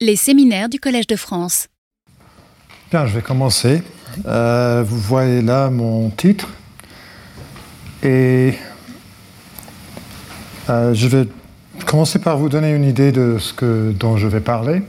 [0.00, 1.66] Les séminaires du Collège de France.
[2.92, 3.82] Bien, je vais commencer.
[4.26, 6.46] Euh, vous voyez là mon titre.
[8.04, 8.54] Et
[10.70, 11.26] euh, je vais
[11.84, 14.82] commencer par vous donner une idée de ce que, dont je vais parler.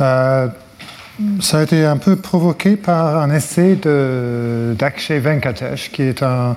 [0.00, 0.48] Euh,
[1.40, 6.56] ça a été un peu provoqué par un essai d'Akshay Venkatesh, qui est un,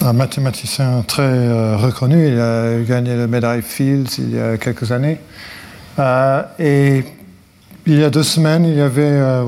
[0.00, 2.28] un mathématicien très reconnu.
[2.28, 5.18] Il a gagné la médaille Fields il y a quelques années.
[5.98, 7.04] Euh, et
[7.86, 9.44] il y a deux semaines, il y avait, euh,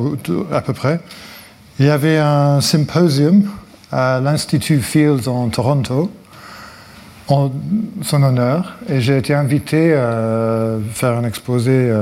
[0.52, 1.00] à peu près,
[1.78, 3.48] il y avait un symposium
[3.91, 6.10] à l'Institut Fields en Toronto
[7.28, 7.50] en
[8.02, 8.77] son honneur.
[8.88, 11.92] Et j'ai été invité à faire un exposé.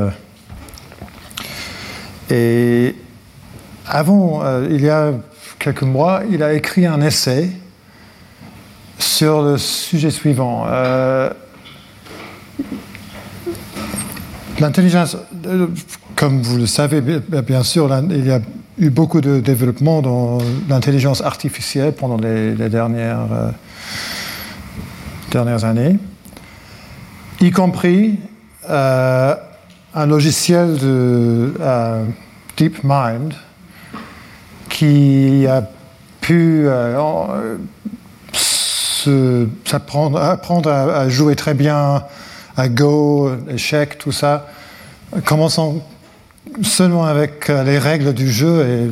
[2.30, 2.96] et
[3.86, 5.12] avant, il y a
[5.58, 7.50] quelques mois, il a écrit un essai
[9.02, 10.64] sur le sujet suivant.
[10.66, 11.30] Euh,
[14.60, 15.16] l'intelligence,
[15.46, 15.66] euh,
[16.16, 18.40] comme vous le savez, bien sûr, il y a
[18.78, 23.50] eu beaucoup de développement dans l'intelligence artificielle pendant les, dernières, euh,
[25.30, 25.98] dernières années,
[27.40, 28.18] y compris
[28.68, 31.52] un logiciel de
[32.56, 33.34] DeepMind
[34.68, 35.68] qui a
[36.20, 36.68] pu
[39.72, 42.04] apprendre à, jouer très bien
[42.56, 44.46] à Go, échecs, tout ça,
[45.24, 45.82] commençons
[46.62, 48.90] seulement avec euh, les règles du jeu et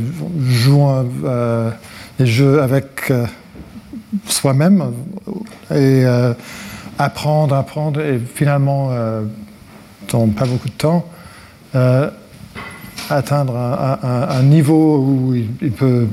[0.51, 1.71] jouant euh,
[2.19, 3.27] les jeux avec euh,
[4.27, 4.93] soi-même
[5.75, 6.05] et
[6.99, 8.91] apprendre, apprendre et finalement,
[10.11, 11.07] dans pas beaucoup de temps,
[13.09, 16.09] atteindre un, niveau où il, peut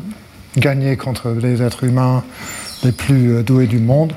[0.57, 2.23] gagner contre les êtres humains
[2.83, 4.13] les plus doués du monde.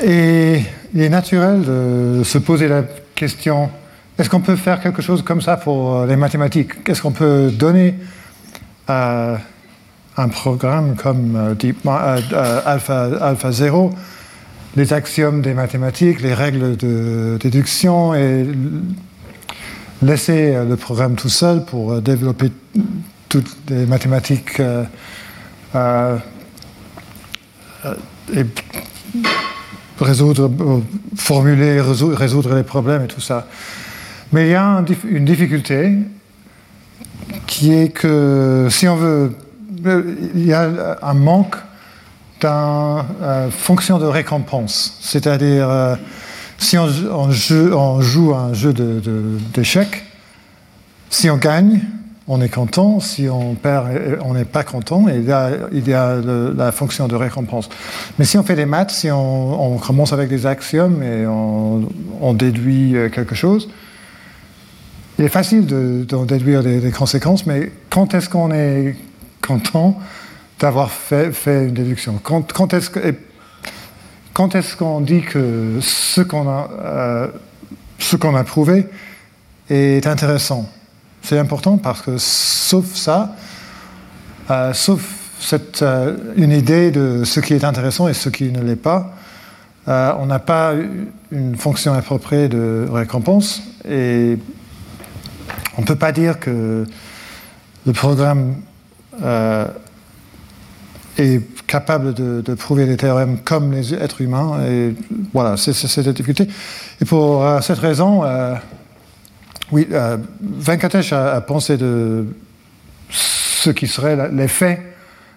[0.00, 0.62] Et
[0.94, 2.82] il est naturel de se poser la
[3.14, 3.70] question,
[4.18, 6.88] est-ce qu'on peut faire quelque chose comme ça pour euh, les mathématiques?
[6.88, 7.94] Est-ce qu'on peut donner
[8.86, 9.38] à
[10.16, 13.94] un programme comme euh, Deep, Alpha, Alpha 0
[14.74, 18.46] les axiomes des mathématiques, les règles de déduction et
[20.02, 22.50] laisser le programme tout seul pour développer
[23.28, 24.60] toutes les mathématiques
[25.74, 26.16] euh,
[30.02, 30.80] résoudre, euh,
[31.16, 33.46] formuler, résoudre, les problèmes et tout ça.
[34.32, 35.98] Mais il y a une difficulté
[37.46, 39.36] qui est que si on veut,
[40.34, 41.56] il y a un manque
[42.40, 44.98] d'une euh, fonction de récompense.
[45.00, 45.98] C'est-à-dire,
[46.58, 50.04] si on, joue un jeu d'échecs,
[51.10, 51.82] si on gagne,
[52.34, 53.90] on est content, si on perd,
[54.24, 55.32] on n'est pas content, et il y
[55.92, 56.16] a,
[56.56, 57.68] la fonction de récompense.
[58.18, 62.96] Mais si on fait des maths, si on, commence avec des axiomes et on, déduit
[62.96, 63.68] euh, quelque chose,
[65.18, 68.96] il est facile de, déduire des, conséquences, mais quand est-ce qu'on est
[69.46, 70.00] content
[70.58, 72.18] d'avoir fait, une déduction?
[72.22, 72.88] Quand, est-ce
[74.76, 77.28] qu'on dit que ce qu'on a, euh,
[77.98, 78.86] ce qu'on a prouvé
[79.68, 80.66] est intéressant?
[81.22, 83.36] C'est important parce que sauf ça,
[84.50, 85.00] euh, sauf
[85.82, 89.14] euh, une idée de ce qui est intéressant et ce qui ne l'est pas,
[89.88, 90.74] euh, on n'a pas
[91.30, 94.36] une fonction appropriée de récompense et
[95.78, 96.86] on ne peut pas dire que
[97.86, 98.56] le programme
[101.18, 104.60] est capable de, prouver des théorèmes comme les êtres humains.
[104.68, 104.94] Et
[105.32, 106.48] voilà, c'est cette difficulté.
[107.00, 108.22] Et pour cette raison,
[109.72, 112.26] oui, euh, Venkatesh a, pensé de
[113.08, 114.82] ce qui serait l'effet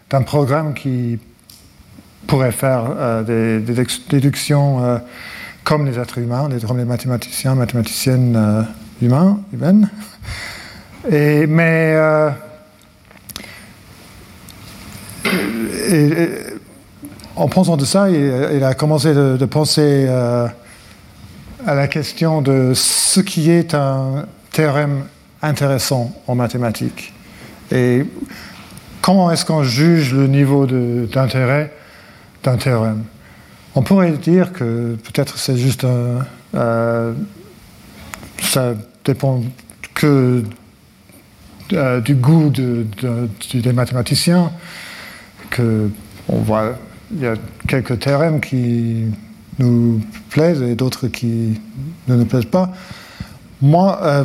[0.09, 1.17] d'un programme qui
[2.27, 4.97] pourrait faire euh, des, déductions euh,
[5.63, 8.67] comme les êtres humains, comme les mathématiciens, mathématiciennes
[9.01, 9.89] humains, humaines.
[11.09, 11.97] Et, mais
[17.35, 20.07] en pensant de ça, il, a commencé de penser
[21.65, 25.05] à la question de ce qui est un théorème
[25.41, 27.13] intéressant en mathématiques.
[27.71, 28.05] Et
[29.01, 31.73] comment est-ce qu'on juge le niveau d'intérêt
[32.43, 33.03] d'un théorème?
[33.73, 36.25] On pourrait dire que peut-être c'est juste un...
[36.55, 37.13] Euh,
[38.41, 38.73] ça
[39.03, 39.41] dépend
[39.93, 40.43] que
[41.73, 44.51] euh, du goût des mathématiciens,
[45.59, 46.75] on voit,
[47.11, 47.33] il y a
[47.67, 49.05] quelques théorèmes qui
[49.59, 51.59] nous plaisent et d'autres qui
[52.07, 52.71] ne nous plaisent pas.
[53.61, 54.23] Moi, euh,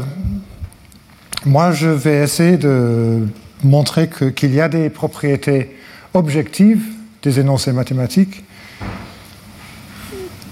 [1.46, 3.26] moi je vais essayer de
[3.62, 5.76] montrer qu'il y a des propriétés
[6.14, 6.82] objectives
[7.22, 8.44] des énoncés mathématiques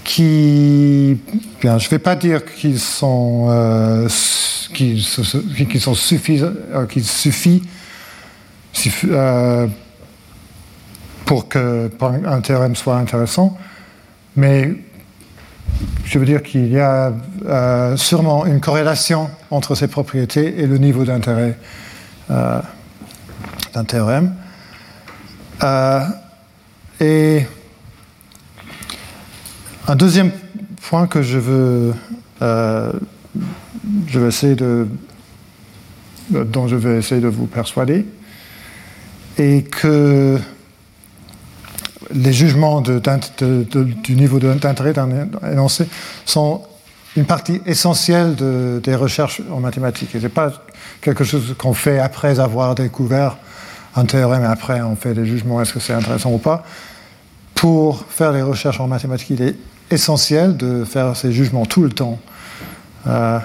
[0.09, 1.17] qui,
[1.61, 4.07] bien, je ne vais pas dire qu'ils sont, euh,
[4.73, 7.61] qu'ils, sont suffisants, euh, qu'il suffit,
[9.05, 9.67] euh,
[11.25, 13.55] pour que un théorème soit intéressant,
[14.39, 14.73] mais
[16.05, 17.13] je veux dire qu'il y a
[17.97, 21.57] sûrement une corrélation entre ces propriétés et le niveau d'intérêt
[22.29, 24.33] d'un théorème.
[27.01, 27.45] et
[29.87, 30.31] un deuxième
[30.81, 31.93] point que je veux,
[32.41, 32.91] euh,
[34.07, 34.87] je essayer de,
[36.29, 38.05] dont je vais essayer de vous persuader,
[39.37, 40.37] est que
[42.13, 45.09] les jugements du niveau d'intérêt d'un
[45.51, 45.87] énoncé
[46.25, 46.61] sont
[47.15, 48.35] une partie essentielle
[48.81, 50.09] des recherches en mathématiques.
[50.13, 50.51] Ce n'est pas
[51.01, 53.37] quelque chose qu'on fait après avoir découvert
[53.95, 56.63] un théorème et après on fait des jugements, est-ce que c'est intéressant ou pas.
[57.55, 59.55] Pour faire les recherches en mathématiques, il est
[59.91, 62.19] essentiel de faire ces jugements tout le temps.
[63.07, 63.39] Euh,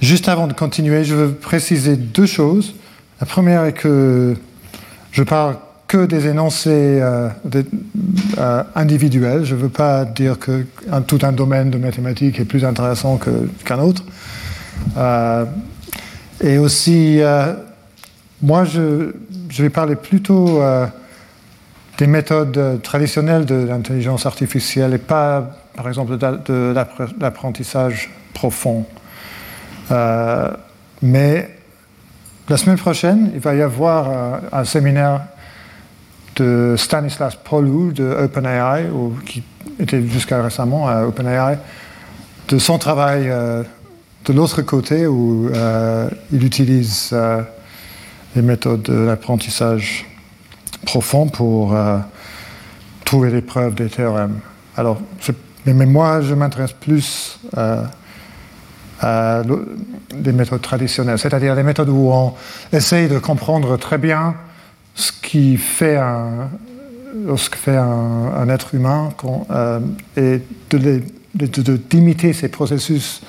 [0.00, 2.74] juste avant de continuer, je veux préciser deux choses.
[3.20, 4.36] La première est que
[5.12, 5.56] je parle
[5.92, 7.28] que des énoncés euh,
[8.38, 9.44] euh, individuels.
[9.44, 10.64] Je ne veux pas dire que
[11.06, 14.02] tout un domaine de mathématiques est plus intéressant qu'un autre.
[16.40, 17.20] et aussi,
[18.40, 19.12] moi, je,
[19.58, 20.62] vais parler plutôt
[21.98, 26.74] des méthodes traditionnelles de l'intelligence artificielle et pas, par exemple, de,
[27.20, 28.86] l'apprentissage profond.
[29.90, 30.50] Euh,
[31.02, 31.50] mais
[32.48, 35.20] la semaine prochaine, il va y avoir euh, un séminaire
[36.36, 38.86] de Stanislas Polou de OpenAI,
[39.26, 39.42] qui
[39.78, 41.58] était jusqu'à récemment à OpenAI,
[42.48, 43.62] de son travail euh,
[44.24, 45.50] de l'autre côté où
[46.32, 47.14] il utilise
[48.34, 50.06] les méthodes de l'apprentissage
[50.84, 51.98] profond pour euh,
[53.04, 54.40] trouver les preuves des théorèmes.
[54.76, 55.00] Alors,
[55.66, 57.84] mais moi, je m'intéresse plus euh,
[59.00, 59.42] à
[60.14, 62.34] des méthodes traditionnelles, c'est-à-dire des méthodes où on
[62.72, 64.34] essaye de comprendre très bien
[64.94, 66.50] ce qui fait un,
[67.50, 69.10] que fait un, être humain
[69.50, 69.80] euh,
[70.16, 70.42] et
[71.90, 73.22] d'imiter de, ces processus,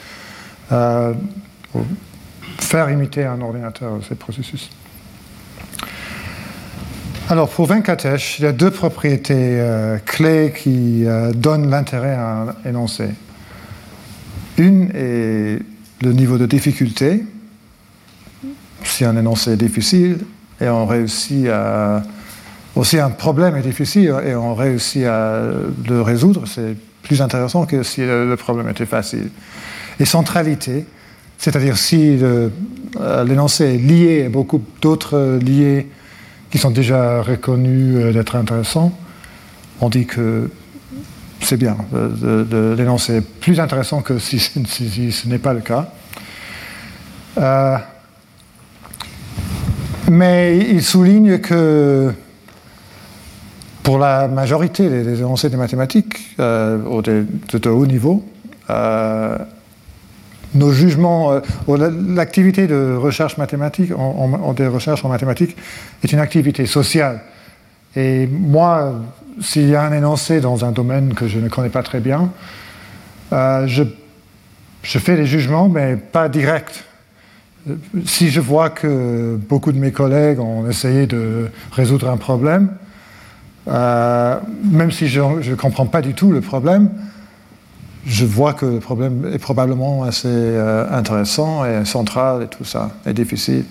[2.60, 4.70] faire imiter un ordinateur ces processus.
[7.30, 12.42] Alors pour Venkatesh, il y a deux propriétés euh, clés qui euh, donnent l'intérêt à
[12.42, 13.08] un énoncé.
[14.58, 15.60] Une est
[16.02, 17.24] le niveau de difficulté.
[18.84, 20.18] Si un énoncé est difficile
[20.62, 22.04] et on réussit à...
[22.76, 25.42] Aussi un problème est difficile et on réussit à
[25.88, 29.30] le résoudre, c'est plus intéressant que si le problème était facile.
[30.00, 30.86] Et centralité,
[31.38, 32.50] c'est-à-dire si euh,
[33.26, 35.88] l'énoncé est lié à beaucoup d'autres liés
[36.50, 38.98] qui sont déjà reconnus euh, d'être intéressants,
[39.82, 40.50] on dit que
[41.42, 41.76] c'est bien.
[41.92, 45.92] De, l'énoncer plus intéressant que si, ce n'est pas le cas.
[47.38, 47.78] Euh,
[50.10, 52.12] mais il souligne que
[53.84, 58.24] pour la majorité des, énoncés des mathématiques, euh, de, haut niveau,
[60.56, 65.56] nos jugements, euh, l'activité de recherche mathématique, en, des recherches en mathématiques,
[66.04, 67.22] est une activité sociale.
[67.96, 68.94] Et moi,
[69.42, 72.32] s'il y a un énoncé dans un domaine que je ne connais pas très bien,
[73.32, 73.84] euh, je,
[74.84, 76.84] fais des jugements, mais pas directs.
[78.06, 82.70] Si je vois que beaucoup de mes collègues ont essayé de résoudre un problème,
[83.70, 84.38] euh,
[84.70, 86.90] même si je ne comprends pas du tout le problème,
[88.06, 92.92] je vois que le problème est probablement assez euh, intéressant et central et tout ça,
[93.06, 93.64] et difficile.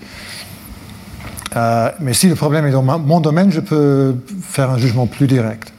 [1.55, 5.27] Euh, mais si le problème est dans mon domaine, je peux faire un jugement plus
[5.27, 5.71] direct.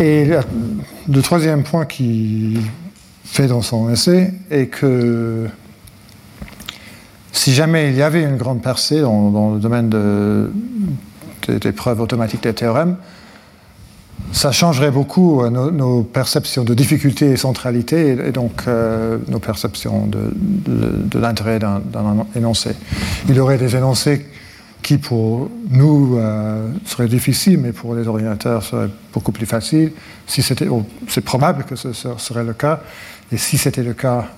[0.00, 0.30] Et
[1.08, 2.60] le troisième point qu'il
[3.30, 5.46] fait dans son essai est que
[7.32, 10.50] si jamais il y avait une grande percée dans, le domaine de,
[11.46, 12.96] des preuves automatiques des théorèmes,
[14.32, 20.06] ça changerait beaucoup euh, nos, perceptions de difficulté et centralité, et, donc euh, nos perceptions
[20.06, 21.80] de, l'intérêt d'un
[22.34, 22.70] énoncé.
[23.28, 24.26] Il y aurait des énoncés
[24.88, 29.92] qui, pour nous, euh, seraient difficiles, mais pour les ordinateurs, seraient beaucoup plus faciles.
[30.26, 30.66] Si c'était,
[31.08, 32.80] c'est probable que ce serait le cas,
[33.30, 34.28] et si c'était le cas,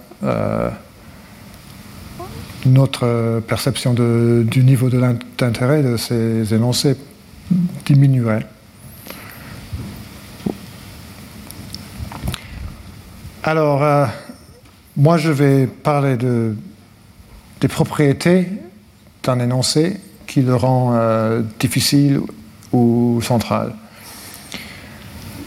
[2.67, 4.91] notre perception du niveau
[5.39, 6.97] d'intérêt de ces énoncés
[7.87, 8.45] diminuerait.
[13.45, 14.07] Alors, euh,
[14.97, 16.57] moi, je vais parler de,
[17.61, 18.49] des propriétés
[19.23, 20.01] d'un énoncé
[20.31, 22.21] qui le rend euh, difficile
[22.73, 23.75] ou centrale.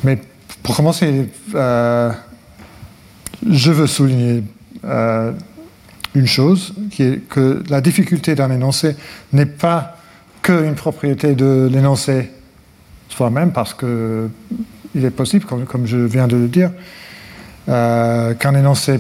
[0.04, 0.20] Mais
[0.62, 2.12] pour commencer, euh,
[3.50, 4.44] je veux souligner
[4.84, 5.32] euh,
[6.16, 8.98] une chose, qui est que la difficulté d'un énoncé
[9.32, 9.96] n'est pas
[10.42, 12.30] qu'une propriété de l'énoncé
[13.08, 16.72] soi-même, parce qu'il est possible, comme, je viens de le dire,
[17.68, 19.00] qu'un énoncé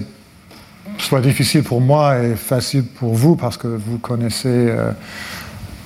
[0.97, 4.71] soit difficile pour moi et facile pour vous, parce que vous connaissez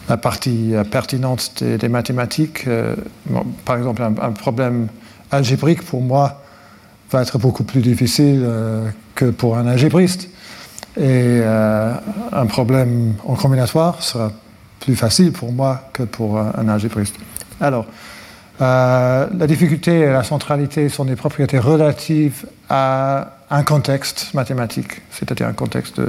[0.10, 2.68] la partie pertinente des, mathématiques.
[3.66, 4.88] par exemple, un problème
[5.32, 6.42] algébrique, pour moi,
[7.12, 10.30] va être beaucoup plus difficile euh, que pour un algébriste.
[10.98, 11.94] Et euh,
[12.32, 14.32] un problème en combinatoire sera
[14.80, 17.16] plus facile pour moi que pour un algébriste.
[17.62, 17.86] Alors,
[18.62, 25.48] euh, la difficulté et la centralité sont des propriétés relatives à un contexte mathématique, c'est-à-dire
[25.48, 26.02] un contexte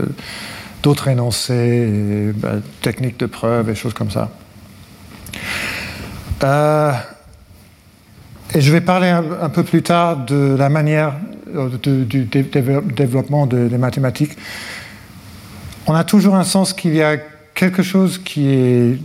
[0.83, 4.31] d'autres énoncés, ben, techniques de preuve et choses comme ça.
[8.55, 11.15] Et je vais parler un, peu plus tard de la manière
[11.55, 14.37] euh, du développement des mathématiques.
[15.87, 17.17] On a toujours un sens qu'il y a
[17.55, 18.99] quelque chose qui est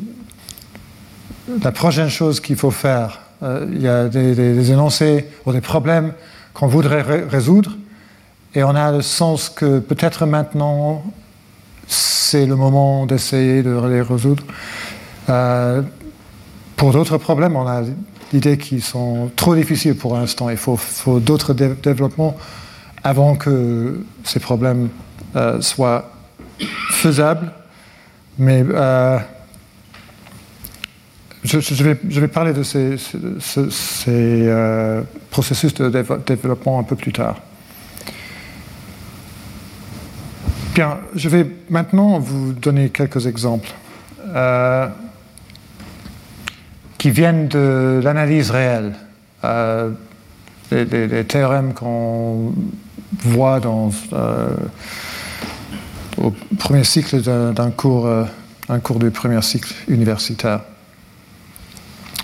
[1.64, 3.20] la prochaine chose qu'il faut faire.
[3.42, 6.14] Euh, il y a des, énoncés ou des problèmes
[6.54, 7.78] qu'on voudrait résoudre,
[8.56, 11.04] et on a le sens que peut-être maintenant
[11.88, 14.44] c'est le moment d'essayer de les résoudre.
[15.30, 15.82] Euh,
[16.76, 17.84] pour d'autres problèmes, on a
[18.32, 20.50] l'idée qu'ils sont trop difficiles pour l'instant.
[20.50, 20.80] Il faut,
[21.20, 22.36] d'autres développements
[23.04, 24.90] avant que ces problèmes
[25.36, 26.12] euh, soient
[26.92, 27.52] faisables.
[28.40, 29.20] Mais euh,
[31.44, 32.96] je, vais, parler de ces,
[35.30, 35.90] processus de
[36.26, 37.36] développement un peu plus tard.
[40.74, 43.70] Bien, je vais maintenant vous donner quelques exemples
[47.04, 48.94] qui viennent de l'analyse réelle.
[49.44, 49.90] Euh,
[50.72, 52.54] les, théorèmes qu'on
[53.26, 54.56] voit dans, euh,
[56.18, 58.24] au premier cycle d'un cours, euh,
[58.70, 60.62] un cours du premier cycle universitaire.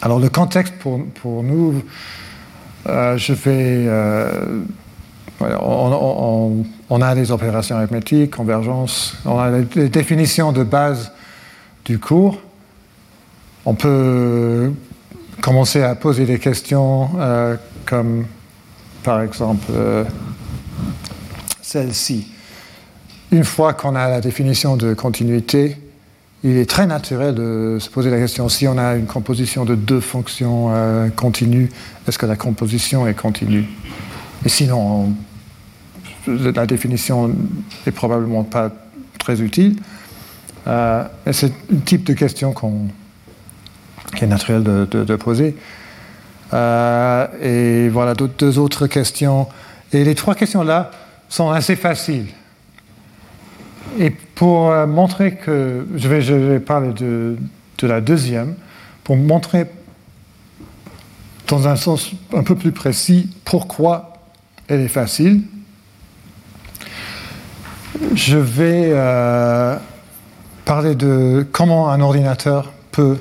[0.02, 1.84] Alors le contexte pour, pour nous,
[2.86, 3.86] je vais...
[5.42, 11.14] On, on, a des opérations arithmétiques, convergence, on a les définitions de base
[11.86, 12.40] du cours
[13.66, 14.72] on peut
[15.42, 17.56] commencer à poser des questions euh,
[17.86, 18.26] comme
[19.04, 20.04] par exemple euh,
[21.62, 22.28] celle-ci.
[23.32, 25.78] Une fois qu'on a la définition de continuité,
[26.44, 29.76] il est très naturel de se poser la question si on a une composition de
[29.76, 31.70] deux fonctions euh, continues,
[32.08, 33.66] est-ce que la composition est continue?
[34.46, 35.14] Et sinon,
[36.54, 37.36] la définition
[37.86, 38.72] n'est probablement pas
[39.18, 39.78] très utile.
[40.66, 42.54] c'est un type de question
[44.16, 45.56] qui est naturel de, poser.
[46.54, 49.48] Euh, et voilà deux, autres questions.
[49.94, 50.92] Et les trois questions-là
[51.28, 52.28] sont assez faciles.
[54.00, 57.38] Et pour euh, montrer que, je vais, parler de,
[57.82, 58.56] la deuxième,
[59.04, 59.66] pour montrer
[61.48, 64.14] dans un sens un peu plus précis pourquoi
[64.68, 65.42] elle est facile,
[68.14, 69.78] je vais euh,
[70.66, 73.18] parler de comment un ordinateur peut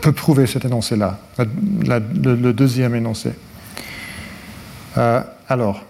[0.00, 3.32] peut prouver cet énoncé-là, le, deuxième énoncé.
[4.96, 5.82] Euh, alors,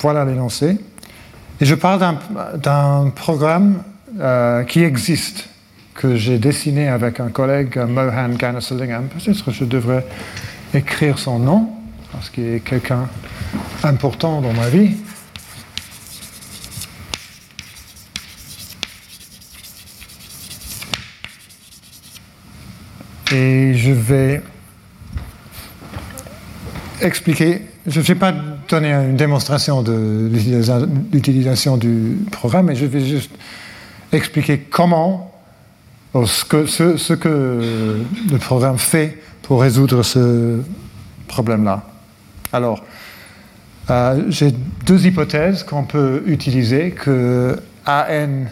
[0.00, 0.78] voilà l'énoncé.
[1.60, 2.16] Et je parle
[2.56, 3.82] d'un programme
[4.20, 5.48] euh, qui existe,
[5.94, 9.06] que j'ai dessiné avec un collègue, Mohan Ganaslingham.
[9.06, 10.06] Peut-être que je devrais
[10.74, 11.68] écrire son nom,
[12.12, 13.08] parce qu'il est quelqu'un
[13.82, 14.96] important dans ma vie.
[23.32, 24.42] Et je vais
[27.00, 28.34] expliquer, je ne vais pas
[28.68, 30.30] donner une démonstration de
[31.12, 33.30] l'utilisation du programme, mais je vais juste
[34.12, 35.32] expliquer comment,
[36.14, 37.98] ce que, ce, que
[38.30, 40.60] le programme fait pour résoudre ce
[41.28, 41.84] problème-là.
[42.52, 42.84] Alors,
[43.90, 44.52] euh, j'ai
[44.86, 48.46] deux hypothèses qu'on peut utiliser, que AN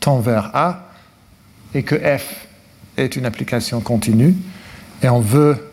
[0.00, 0.86] tend vers A
[1.74, 2.46] et que F
[2.96, 4.34] est une application continue
[5.02, 5.70] et on veut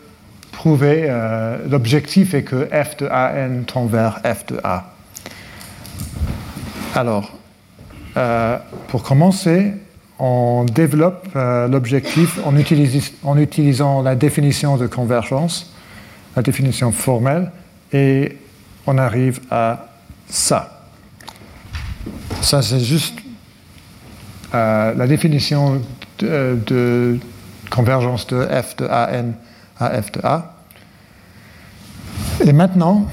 [0.52, 4.92] prouver, euh, l'objectif est que f de AN tend vers f de A.
[6.94, 7.32] Alors,
[8.16, 9.72] euh, pour commencer,
[10.18, 12.54] on développe l'objectif en,
[13.22, 15.72] en, utilisant la définition de convergence,
[16.34, 17.52] la définition formelle,
[17.92, 18.36] et
[18.88, 19.86] on arrive à
[20.30, 20.80] ça.
[22.40, 23.18] Ça, c'est juste
[24.52, 25.82] la définition
[26.18, 27.18] de,
[27.70, 29.34] convergence de f de AN
[29.78, 30.54] à f de A.
[32.40, 33.06] Et maintenant,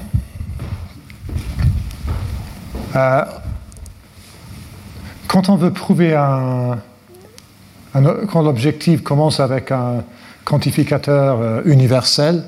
[2.94, 3.24] euh,
[5.28, 6.78] quand on veut prouver un,
[8.32, 10.04] quand l'objectif commence avec un
[10.46, 12.44] quantificateur euh, universel,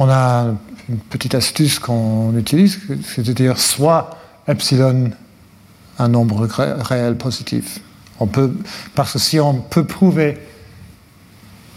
[0.00, 0.46] on a
[0.88, 4.16] une petite astuce qu'on utilise, c'est-à-dire soit
[4.46, 5.10] epsilon
[5.98, 7.80] un nombre réel positif.
[8.20, 8.52] On peut,
[8.94, 10.38] parce que si on peut prouver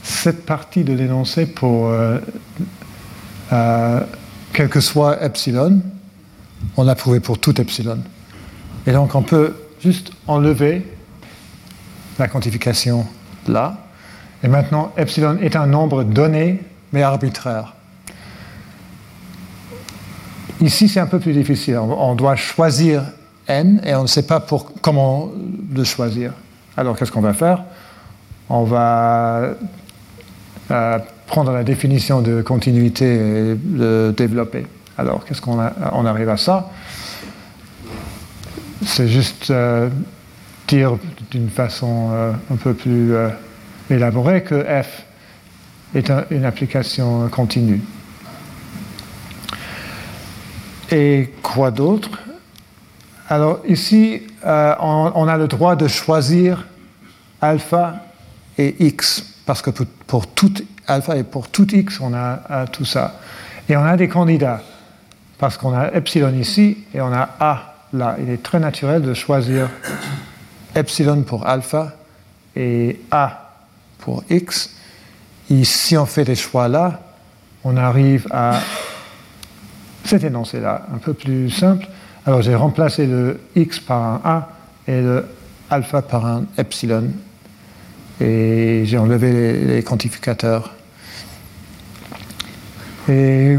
[0.03, 2.19] cette partie de l'énoncé pour euh,
[3.51, 4.01] euh,
[4.53, 5.81] quel que soit epsilon,
[6.77, 7.99] on l'a prouvé pour tout epsilon.
[8.85, 10.85] Et donc on peut juste enlever
[12.17, 13.05] la quantification
[13.47, 13.77] là.
[14.43, 17.75] Et maintenant, epsilon est un nombre donné, mais arbitraire.
[20.61, 21.77] Ici, c'est un peu plus difficile.
[21.79, 23.03] On doit choisir
[23.47, 25.31] n et on ne sait pas pour, comment
[25.73, 26.33] le choisir.
[26.77, 27.63] Alors, qu'est-ce qu'on va faire?
[28.47, 29.55] On va
[30.69, 34.67] euh, prendre la définition de continuité et le développer.
[34.97, 35.57] Alors, qu'est-ce qu'on
[35.93, 36.69] on arrive à ça?
[38.85, 39.89] C'est juste euh,
[40.67, 40.97] dire
[41.31, 43.13] d'une façon euh, un peu plus
[43.89, 45.03] élaborée que f
[45.95, 47.81] est une application continue.
[50.91, 52.09] Et quoi d'autre?
[53.29, 56.65] Alors ici, euh, on, a le droit de choisir
[57.39, 57.95] alpha
[58.57, 60.53] et x, parce que pour, tout
[60.85, 63.21] alpha et pour tout x, on a, tout ça.
[63.69, 64.61] Et on a des candidats,
[65.37, 68.17] parce qu'on a epsilon ici et on a a là.
[68.19, 69.69] Il est très naturel de choisir
[70.75, 71.93] epsilon pour alpha
[72.53, 73.53] et a
[73.99, 74.75] pour x.
[75.49, 76.99] Et si on fait des choix là,
[77.63, 78.59] on arrive à
[80.05, 81.87] cet énoncé-là, un peu plus simple.
[82.25, 84.49] Alors j'ai remplacé le x par un a
[84.87, 85.25] et le
[85.69, 87.09] alpha par un epsilon.
[88.19, 90.71] Et j'ai enlevé les, quantificateurs.
[93.09, 93.57] Et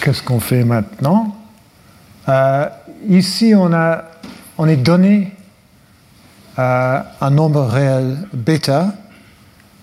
[0.00, 1.36] qu'est-ce qu'on fait maintenant?
[2.28, 2.66] Euh,
[3.08, 4.04] Ici, on, a,
[4.56, 5.32] on est donné
[6.58, 8.94] euh, un nombre réel bêta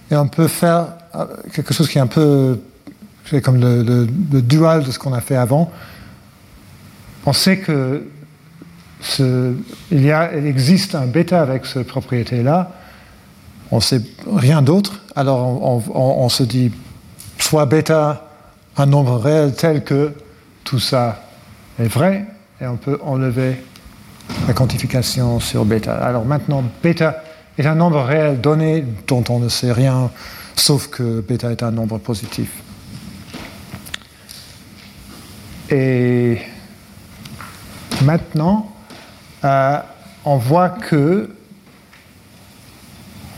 [0.10, 2.60] et on peut faire euh, quelque chose qui est un peu
[3.32, 4.06] c'est comme le,
[4.42, 5.72] dual de ce qu'on a fait avant.
[7.26, 8.04] On sait que
[9.92, 12.74] existe un bêta avec cette propriété-là.
[13.72, 14.02] On ne sait
[14.36, 15.02] rien d'autre.
[15.16, 15.40] Alors
[15.96, 16.74] on, se dit
[17.38, 18.28] soit bêta
[18.76, 20.12] un nombre réel tel que
[20.66, 21.24] tout ça
[21.80, 22.26] est vrai,
[22.60, 23.64] et on peut enlever
[24.46, 25.96] la quantification sur bêta.
[25.96, 27.24] Alors maintenant, bêta
[27.58, 30.12] est un nombre réel donné dont on ne sait rien,
[30.56, 32.61] sauf que bêta est un nombre positif.
[35.72, 36.38] Et
[38.04, 38.70] maintenant,
[39.46, 39.78] euh,
[40.26, 41.30] on voit que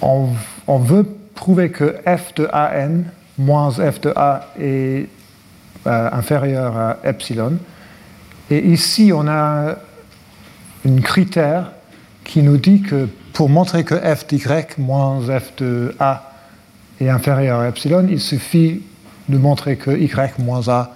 [0.01, 0.33] on,
[0.79, 3.03] veut prouver que f de an
[3.37, 5.07] moins f de a est
[5.85, 7.57] euh, inférieur à epsilon.
[8.49, 9.75] Et ici, on a
[10.85, 11.71] un critère
[12.23, 14.43] qui nous dit que pour montrer que f d'y
[14.79, 16.31] moins f de a
[16.99, 18.81] est inférieur à epsilon, il suffit
[19.29, 20.09] de montrer que y
[20.41, 20.91] moins a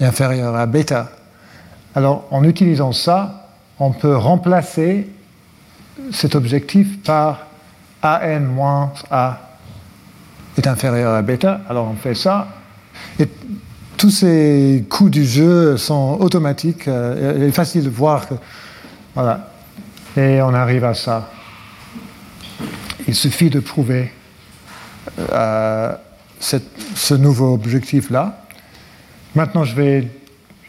[0.00, 1.10] inférieur à bêta.
[1.94, 5.08] Alors, en utilisant ça, on peut remplacer
[6.10, 7.46] cet objectif par
[8.02, 9.40] AN moins A
[10.56, 11.60] est inférieur à bêta.
[11.68, 12.48] Alors, on fait ça.
[13.18, 13.28] Et
[13.96, 16.88] tous ces coups du jeu sont automatiques.
[16.88, 18.34] Euh, il est facile de voir que.
[19.14, 19.48] Voilà.
[20.16, 21.30] Et on arrive à ça.
[23.06, 24.12] Il suffit de prouver
[25.32, 25.92] euh,
[26.40, 28.43] ce nouveau objectif-là.
[29.34, 30.06] Maintenant, je vais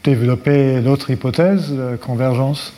[0.03, 2.73] développer l'autre hypothèse, la convergence.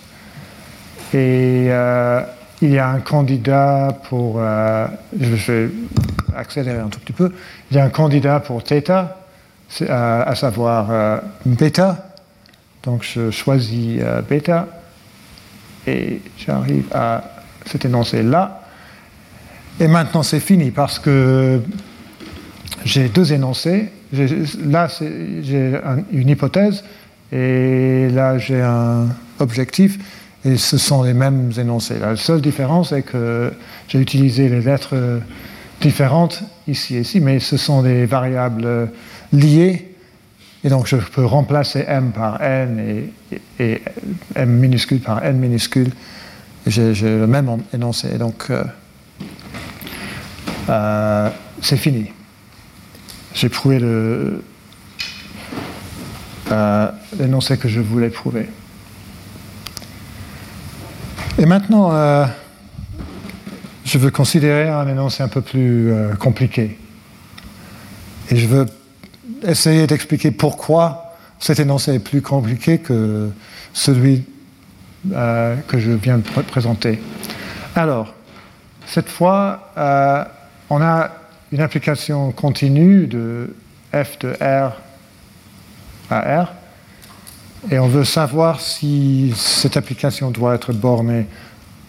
[1.14, 2.22] Et euh,
[2.62, 4.36] il y a un candidat pour.
[4.38, 5.72] Euh, je vais
[6.36, 7.32] accélérer un tout petit peu.
[7.72, 8.92] Il y a un candidat pour θ,
[9.88, 12.10] à, savoir euh, bêta.
[12.84, 14.68] Donc je choisis bêta
[15.86, 17.24] et j'arrive à
[17.66, 18.62] cet énoncé-là.
[19.80, 21.62] Et maintenant c'est fini parce que
[22.84, 24.88] j'ai deux énoncés là,
[25.42, 25.80] j'ai
[26.12, 26.84] une hypothèse
[27.32, 29.08] et là, j'ai un
[29.40, 29.98] objectif
[30.46, 32.00] et ce sont les mêmes énoncés.
[32.00, 33.52] La seule différence est que
[33.88, 35.22] j'ai utilisé les lettres
[35.82, 38.90] différentes ici et ici, mais ce sont des variables
[39.34, 39.88] liées
[40.64, 43.10] et donc je peux remplacer m par n
[43.60, 43.82] et,
[44.36, 45.92] m minuscule par n minuscule.
[46.66, 48.18] J'ai le même énoncé.
[48.18, 48.64] Donc, euh,
[50.70, 51.30] euh,
[51.62, 52.12] c'est fini
[53.38, 53.78] j'ai prouvé
[56.52, 58.50] euh, l'énoncé que je voulais prouver.
[61.38, 62.26] Et maintenant, euh,
[63.86, 66.80] je veux considérer un énoncé un peu plus euh, compliqué.
[68.32, 68.66] Et je veux
[69.44, 73.30] essayer d'expliquer pourquoi cet énoncé est plus compliqué que
[73.72, 74.24] celui
[75.08, 77.00] que je viens de présenter.
[77.76, 78.16] Alors,
[78.88, 79.72] cette fois,
[80.70, 81.12] on a
[81.52, 83.56] une application continue de
[83.94, 84.74] f de r
[86.10, 86.54] à r,
[87.70, 91.26] et on veut savoir si cette application doit être bornée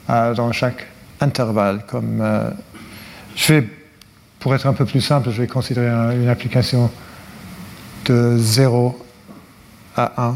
[0.08, 0.86] dans chaque
[1.20, 1.84] intervalle.
[1.86, 2.50] Comme, euh,
[3.36, 3.68] je vais,
[4.40, 6.90] pour être un peu plus simple, je vais considérer une application
[8.06, 8.98] de 0
[9.96, 10.34] à 1.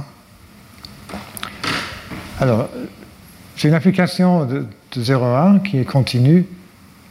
[2.41, 2.69] Alors,
[3.57, 6.47] j'ai une application de, 0 à 1 qui est continue.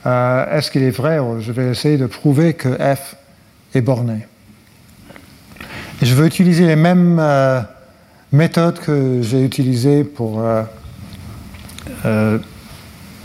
[0.05, 1.19] Euh, est-ce qu'il est vrai?
[1.39, 3.15] Je vais essayer de prouver que f
[3.73, 4.25] est borné.
[6.01, 7.61] Et je veux utiliser les mêmes euh,
[8.31, 10.43] méthodes que j'ai utilisées pour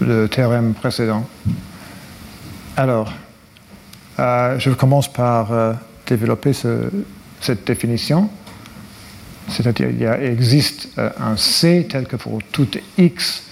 [0.00, 1.26] le théorème précédent.
[2.76, 3.10] Alors,
[4.18, 5.72] euh, je commence par euh,
[6.06, 8.28] développer cette définition.
[9.48, 13.42] C'est-à-dire qu'il existe euh, un C tel que pour tout x,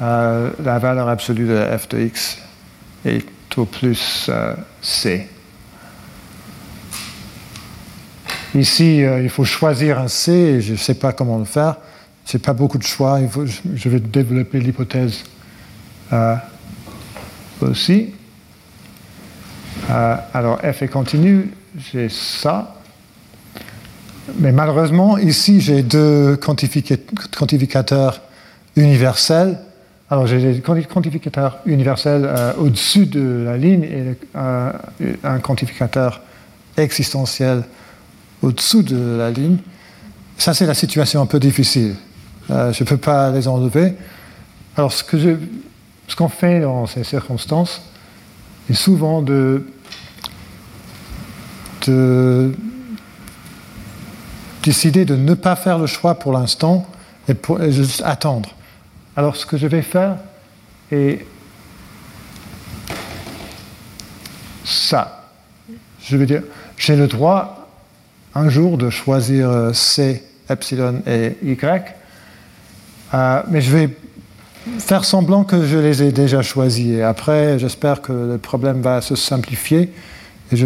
[0.00, 2.38] la valeur absolue de f de x
[3.04, 4.30] est tout plus
[4.82, 5.28] C.
[8.54, 11.76] Ici, il faut choisir un C et je ne sais pas comment le faire.
[12.24, 13.20] Ce n'est pas beaucoup de choix.
[13.74, 15.24] Je vais développer l'hypothèse
[16.12, 16.36] euh,
[17.60, 18.14] aussi.
[19.90, 22.76] Euh, alors f est continu, j'ai ça.
[24.38, 28.22] Mais malheureusement, ici, j'ai deux quantificateurs
[28.76, 29.58] universels.
[30.14, 36.20] Alors, j'ai des quantificateurs universels euh, au-dessus de la ligne et un quantificateur
[36.76, 37.64] existentiel
[38.40, 39.56] au-dessous de la ligne.
[40.38, 41.96] Ça, c'est la situation un peu difficile.
[42.48, 43.94] je ne peux pas les enlever.
[44.76, 47.82] Alors, ce qu'on fait dans ces circonstances
[48.70, 49.66] est souvent de,
[54.62, 56.86] décider de ne pas faire le choix pour l'instant
[57.26, 58.53] et, pour, juste attendre.
[59.16, 60.16] Alors ce que je vais faire
[60.90, 61.24] est
[64.64, 65.30] ça.
[66.02, 66.42] Je veux dire,
[66.76, 67.68] j'ai le droit
[68.34, 71.94] un jour de choisir euh, C, epsilon et Y,
[73.14, 73.90] euh, mais je vais
[74.78, 77.00] faire semblant que je les ai déjà choisis.
[77.00, 79.92] Après, j'espère que le problème va se simplifier.
[80.52, 80.56] Et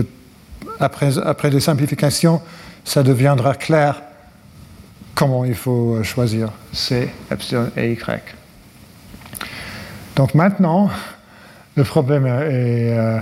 [0.80, 2.40] après, après des simplifications,
[2.84, 4.02] ça deviendra clair
[5.14, 8.37] comment il faut choisir C, epsilon et Y.
[10.18, 10.90] Donc maintenant,
[11.76, 13.20] le problème est, euh,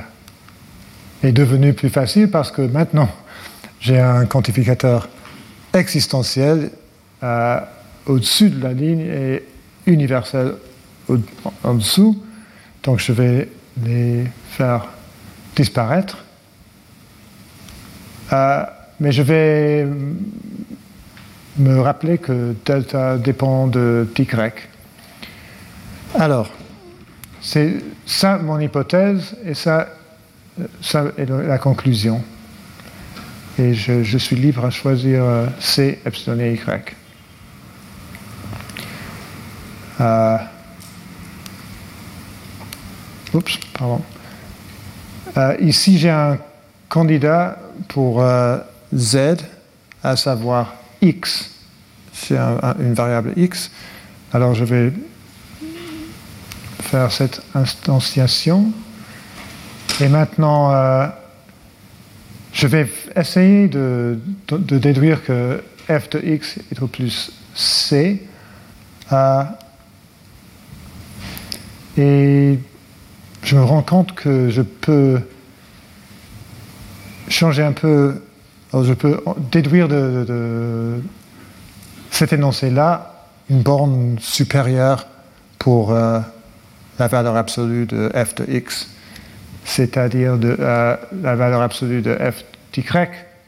[1.23, 3.11] est devenu plus facile parce que maintenant,
[3.81, 5.07] j'ai un quantificateur
[5.75, 6.71] existentiel
[7.23, 7.61] euh,
[8.07, 9.45] au-dessus de la ligne et
[9.85, 10.55] universel
[11.63, 12.19] en dessous.
[12.83, 13.51] Donc je vais
[13.85, 14.87] les faire
[15.55, 16.25] disparaître.
[18.33, 18.65] Euh,
[19.01, 19.87] mais je vais
[21.59, 24.71] me rappeler que delta dépend de y.
[26.19, 26.51] Alors,
[27.47, 29.87] c'est ça mon hypothèse et ça,
[30.83, 32.21] ça est la conclusion.
[33.57, 36.97] Et je, suis libre à choisir euh, C, epsilon et Y.
[40.01, 40.39] Euh,
[43.33, 44.03] oups, pardon.
[45.37, 46.39] Euh, ici, j'ai un
[46.89, 48.25] candidat pour
[48.93, 49.37] Z,
[50.03, 51.53] à savoir X.
[52.13, 53.71] C'est une variable X.
[54.33, 54.93] Alors, je vais
[56.89, 58.73] faire cette instantiation.
[60.01, 61.11] Et maintenant,
[62.53, 64.19] je vais essayer de,
[64.49, 68.23] de, déduire que f de x est au plus c.
[71.99, 72.59] Et
[73.43, 75.21] je me rends compte que je peux
[77.29, 78.23] changer un peu,
[78.73, 79.21] je peux
[79.51, 81.01] déduire de,
[82.11, 83.13] cet énoncé-là
[83.49, 85.07] une borne supérieure
[85.59, 86.21] pour euh,
[86.99, 88.89] la valeur absolue de f de x,
[89.65, 92.85] c'est-à-dire euh, la valeur absolue de f d'y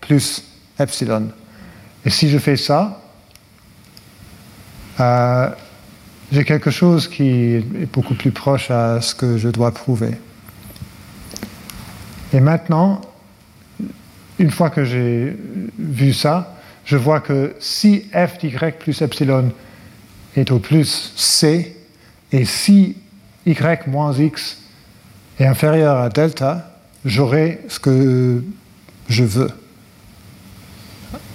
[0.01, 0.45] plus
[0.79, 1.29] epsilon.
[2.05, 3.01] Et si je fais ça,
[5.01, 5.49] euh,
[6.31, 10.15] j'ai quelque chose qui est beaucoup plus proche à ce que je dois prouver.
[12.33, 13.01] Et maintenant,
[14.39, 15.37] une fois que j'ai
[15.79, 19.53] vu ça, je vois que si f d'y plus epsilon
[20.37, 21.77] est au plus c,
[22.33, 22.97] et si
[23.53, 24.59] y moins x
[25.39, 26.71] est inférieur à delta,
[27.05, 28.43] j'aurai ce que
[29.09, 29.51] je veux.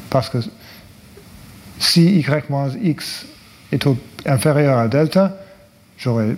[0.09, 0.39] Parce que
[1.79, 3.25] si y moins x
[3.71, 3.87] est
[4.25, 5.37] inférieur à delta,
[5.97, 6.35] j'aurai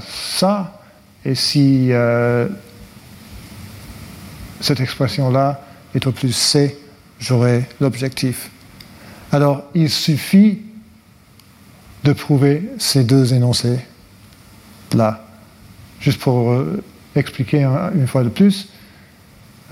[0.00, 0.80] ça,
[1.24, 2.48] et si euh,
[4.60, 5.60] cette expression-là
[5.94, 6.78] est au plus C,
[7.18, 8.50] j'aurai l'objectif.
[9.32, 10.62] Alors, il suffit
[12.04, 13.80] de prouver ces deux énoncés
[14.94, 15.24] là.
[16.00, 16.82] Juste pour euh,
[17.14, 18.68] expliquer une fois de plus,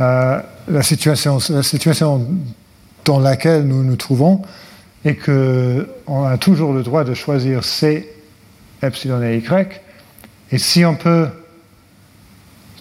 [0.01, 1.39] euh, la, situation,
[3.05, 4.43] dans laquelle nous nous trouvons
[5.05, 8.11] est qu'on a toujours le droit de choisir C,
[8.83, 9.81] epsilon et Y.
[10.51, 11.29] Et si on peut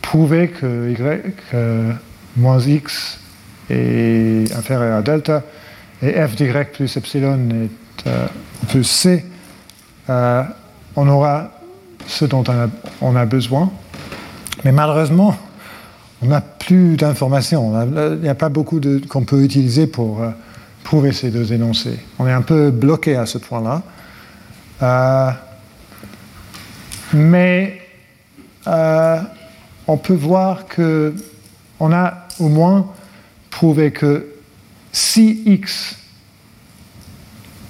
[0.02, 1.36] prouver que Y
[2.36, 3.20] moins X
[3.70, 5.44] est inférieur à delta
[6.02, 8.28] et f d'Y plus epsilon est euh,
[8.70, 9.26] plus C,
[10.08, 11.52] on aura
[12.08, 12.44] ce dont
[13.02, 13.72] on a, besoin.
[14.64, 15.36] Mais malheureusement,
[16.22, 17.74] on n'a plus d'informations.
[18.14, 20.30] Il n'y a pas beaucoup qu'on peut utiliser pour euh,
[20.84, 22.00] prouver ces deux énoncés.
[22.20, 23.82] On est un peu bloqué à ce point-là.
[24.82, 25.32] Euh,
[27.14, 27.82] mais
[28.68, 29.20] euh,
[29.88, 31.14] on peut voir que
[31.80, 32.88] on a au moins
[33.50, 34.28] prouvé que
[34.92, 35.98] si x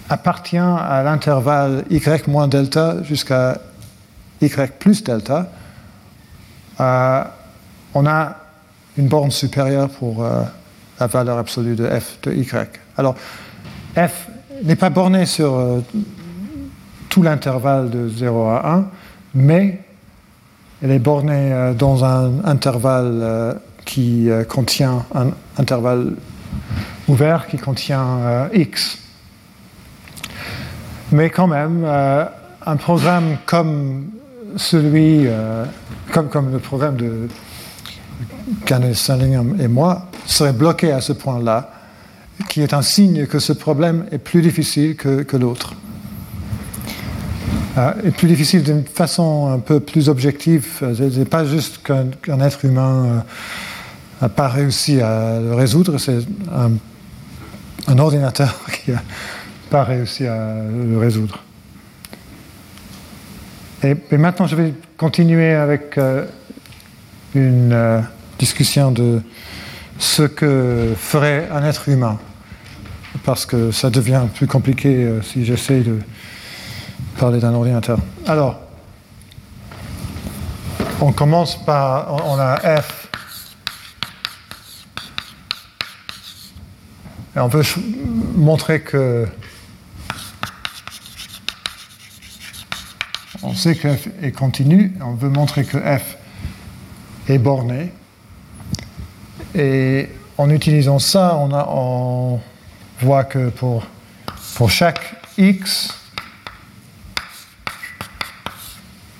[0.09, 3.57] appartient à l'intervalle y moins delta jusqu'à
[4.45, 5.49] y plus delta,
[6.79, 7.23] euh,
[7.93, 8.35] on a
[8.97, 10.43] une borne supérieure pour euh,
[10.99, 12.47] la valeur absolue de f de y.
[12.97, 13.15] Alors,
[13.95, 14.27] f
[14.63, 15.79] n'est pas borné sur euh,
[17.09, 18.85] tout l'intervalle de 0 à 1,
[19.35, 19.81] mais
[20.81, 26.15] elle est bornée dans un intervalle qui contient un intervalle
[27.07, 28.97] ouvert qui contient x.
[31.13, 34.09] Mais quand même, un programme comme
[34.55, 35.65] celui, euh,
[36.11, 37.27] comme, le programme de
[38.65, 41.71] Kenneth Stellingham et moi, serait bloqué à ce point-là,
[42.49, 45.73] qui est un signe que ce problème est plus difficile que, l'autre.
[47.77, 50.67] Euh, est plus difficile d'une façon un peu plus objective.
[50.79, 53.23] Ce n'est pas juste qu'un être humain
[54.21, 56.19] n'a pas réussi à le résoudre, c'est
[56.53, 56.71] un,
[57.87, 59.03] un ordinateur qui n'a
[59.69, 60.55] pas réussi à
[60.87, 61.43] le résoudre.
[63.83, 66.25] Et, maintenant, je vais continuer avec euh,
[67.35, 67.99] une euh,
[68.39, 69.21] discussion de
[69.99, 72.17] ce que ferait un être humain,
[73.25, 75.99] parce que ça devient plus compliqué euh, si j'essaie de
[77.19, 77.99] parler d'un ordinateur.
[78.25, 78.61] Alors,
[81.01, 83.09] on commence par, on a F.
[87.35, 87.63] Et on veut
[88.35, 89.27] montrer que
[93.43, 96.17] on sait que f est continu, on veut montrer que f
[97.27, 97.91] est borné.
[99.53, 102.39] Et en utilisant ça, on,
[103.01, 103.83] voit que pour,
[104.69, 105.93] chaque x,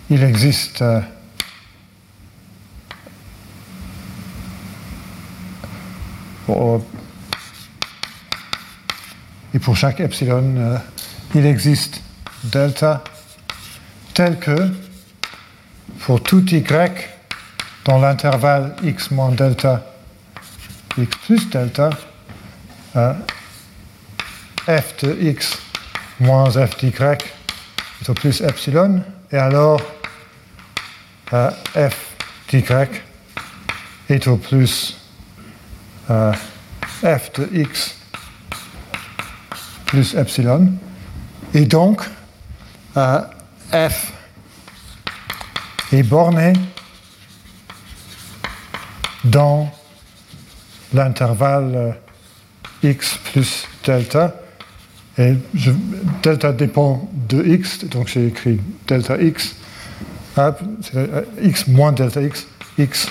[0.10, 1.02] il existe euh,
[9.54, 10.78] et pour chaque epsilon, euh,
[11.36, 12.02] il existe
[12.44, 13.04] delta
[14.14, 14.70] tel que
[16.00, 16.64] pour tout y
[17.86, 19.84] dans l'intervalle x moins delta,
[20.98, 21.90] x plus delta,
[22.96, 23.14] euh,
[24.68, 25.58] f de x
[26.20, 29.82] moins f d'y est au plus epsilon, et alors
[31.34, 32.16] euh, f
[32.50, 32.64] d'y
[34.10, 34.98] est au plus
[36.10, 36.34] euh,
[37.02, 37.96] f de x
[39.86, 40.72] plus epsilon.
[41.54, 42.02] Et donc,
[43.74, 44.14] f
[45.92, 46.54] est borné
[49.24, 49.72] dans
[50.94, 51.98] l'intervalle
[52.84, 54.36] x plus delta.
[55.18, 55.36] Et
[56.24, 59.56] delta dépend de x, donc j'ai écrit delta x,
[60.38, 60.52] euh,
[61.42, 63.08] x moins delta x, x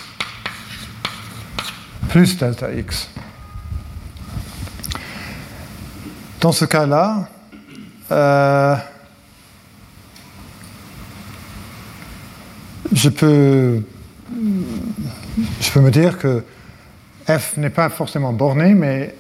[2.09, 3.09] plus delta x.
[6.41, 7.29] Dans ce cas-là,
[8.11, 8.77] euh,
[13.03, 13.83] je peux,
[15.77, 16.45] me dire que
[17.27, 19.15] f n'est pas forcément bornée, mais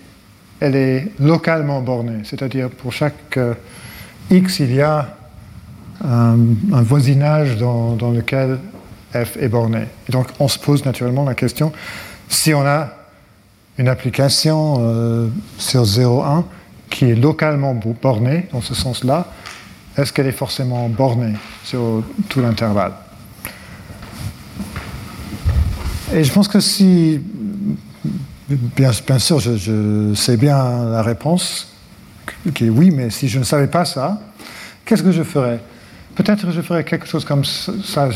[0.60, 2.20] elle est localement bornée.
[2.22, 3.54] C'est-à-dire pour chaque euh,
[4.30, 5.16] x, il y a
[6.04, 6.36] un,
[6.82, 8.60] voisinage dans, lequel
[9.12, 9.86] f est borné.
[10.08, 11.72] Et donc on se pose naturellement la question,
[12.28, 12.88] si on a
[13.78, 16.44] une application euh, sur 0,1
[16.88, 19.26] qui est localement bornée, dans ce sens-là,
[19.96, 22.92] est-ce qu'elle est forcément bornée sur tout l'intervalle?
[26.14, 27.20] Et je pense que si,
[28.48, 31.72] bien, sûr, je, sais bien la réponse,
[32.54, 34.20] qui est oui, mais si je ne savais pas ça,
[34.84, 35.60] qu'est-ce que je ferais?
[36.14, 38.10] Peut-être je ferai quelque chose comme ça.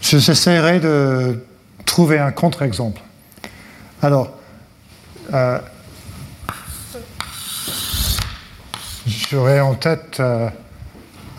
[0.00, 1.44] J'essaierai de
[1.84, 3.00] trouver un contre-exemple.
[4.00, 4.30] Alors,
[5.32, 5.58] euh,
[9.08, 10.48] j'aurai en tête euh,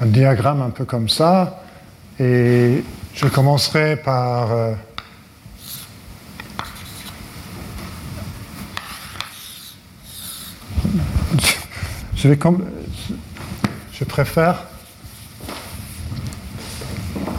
[0.02, 1.64] un diagramme un peu comme ça,
[2.20, 4.52] et je commencerai par...
[4.52, 4.74] Euh,
[12.16, 14.64] je, préfère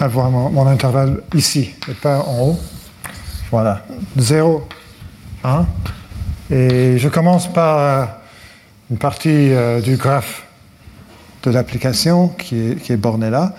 [0.00, 2.60] avoir mon, intervalle ici et pas en haut.
[3.50, 3.84] Voilà,
[4.16, 4.66] 0,
[5.44, 5.66] 1.
[6.50, 8.04] Et je commence par euh,
[8.90, 10.44] une partie euh, du graphe
[11.42, 13.54] de l'application qui est, qui est borné là.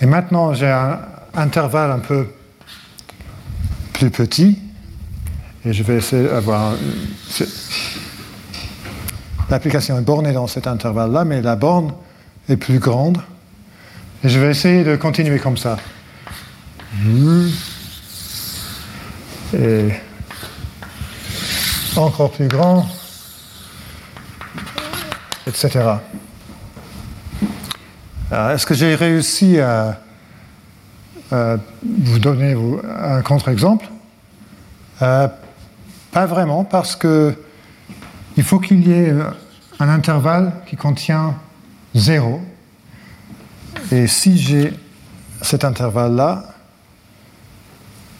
[0.00, 0.98] Et maintenant, j'ai un
[1.34, 2.26] intervalle un peu
[3.92, 4.58] plus petit.
[5.64, 6.74] Et je vais essayer d'avoir.
[9.50, 11.92] L'application est bornée dans cet intervalle-là, mais la borne
[12.48, 13.18] est plus grande.
[14.22, 15.76] Et je vais essayer de continuer comme ça.
[19.52, 19.88] Et
[21.96, 22.86] encore plus grand,
[25.48, 25.80] etc.
[28.30, 29.98] Est-ce que j'ai réussi à,
[31.32, 32.56] vous donner
[33.02, 33.88] un contre-exemple?
[35.02, 35.26] Euh,
[36.12, 37.34] Pas vraiment, parce que
[38.40, 39.12] il faut qu'il y ait
[39.80, 41.34] un intervalle qui contient
[41.94, 42.40] 0
[43.92, 44.72] et si j'ai
[45.42, 46.46] cet intervalle-là,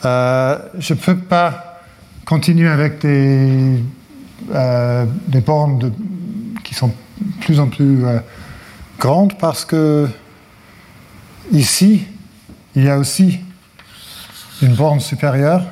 [0.05, 1.81] euh, je ne peux pas
[2.27, 3.83] continuer avec des,
[4.53, 5.07] euh,
[5.47, 5.91] bornes
[6.65, 6.93] qui sont
[7.41, 8.19] plus en plus euh,
[8.99, 10.07] grandes parce que
[11.51, 12.05] ici,
[12.75, 13.41] il y a aussi
[14.61, 15.65] une borne supérieure,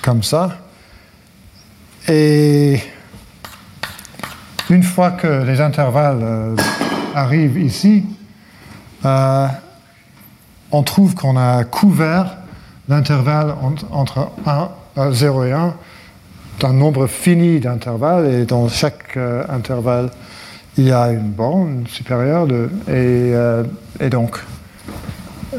[0.00, 0.61] comme ça.
[2.08, 2.80] Et
[4.70, 6.56] une fois que les intervalles
[7.14, 8.04] arrive ici,
[9.04, 9.46] euh,
[10.70, 12.38] on trouve qu'on a couvert
[12.88, 13.54] l'intervalle
[13.90, 14.30] entre
[14.96, 15.74] 1, 0 et 1
[16.60, 20.10] d'un nombre fini d'intervalles, et dans chaque euh, intervalle,
[20.76, 23.64] il y a une borne supérieure, de, et, euh,
[23.98, 24.38] et, donc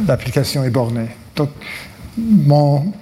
[0.08, 1.10] l'application est bornée.
[1.36, 1.50] Donc,
[2.18, 2.94] mon,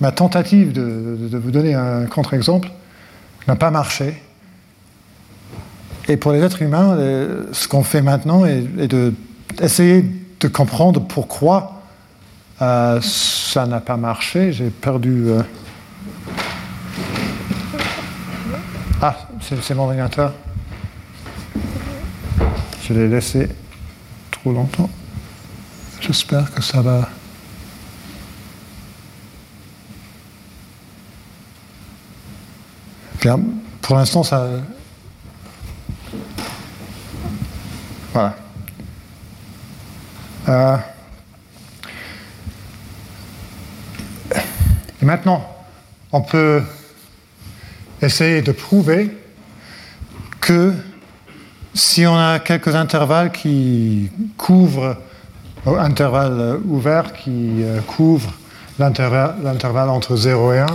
[0.00, 2.70] ma tentative de, vous donner un contre-exemple
[3.46, 4.22] n'a pas marché.
[6.08, 6.96] Et pour les êtres humains,
[7.52, 8.62] ce qu'on fait maintenant est,
[9.56, 10.04] d'essayer
[10.40, 11.82] de, comprendre pourquoi
[12.62, 14.52] euh, ça n'a pas marché.
[14.52, 15.28] J'ai perdu.
[15.28, 15.42] Euh,
[19.02, 20.32] ah, c'est mon ordinateur.
[22.82, 23.48] Je l'ai laissé
[24.30, 24.90] trop longtemps.
[26.00, 27.08] J'espère que ça va.
[33.82, 34.46] Pour l'instant, ça,
[38.12, 38.34] Voilà.
[40.48, 40.76] Euh,
[45.00, 45.46] et maintenant,
[46.10, 46.62] on peut
[48.02, 49.16] essayer de prouver
[50.40, 50.72] que
[51.74, 54.96] si on a quelques intervalles qui couvrent,
[55.66, 58.32] euh, intervalles ouverts qui euh, couvrent
[58.78, 60.66] l'intervalle entre 0 et 1,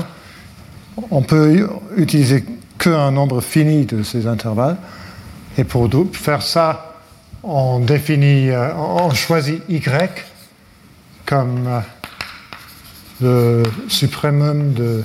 [1.11, 2.45] on peut utiliser
[2.77, 4.77] qu'un nombre fini de ces intervalles.
[5.57, 6.95] Et pour faire ça,
[7.43, 10.25] on définit, euh, on choisit Y
[11.25, 11.81] comme euh,
[13.21, 15.03] le suprémum de.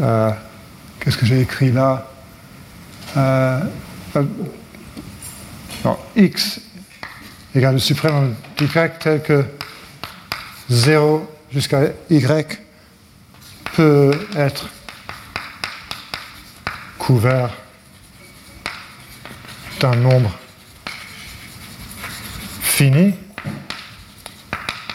[0.00, 0.30] Euh,
[0.98, 2.06] qu'est-ce que j'ai écrit là?
[6.16, 6.60] X
[7.54, 8.68] égale le suprémum d'Y
[9.00, 9.44] tel que
[10.68, 12.60] 0 jusqu'à Y
[13.76, 14.68] peut être
[16.98, 17.50] couvert
[19.80, 20.30] d'un nombre
[22.60, 23.14] fini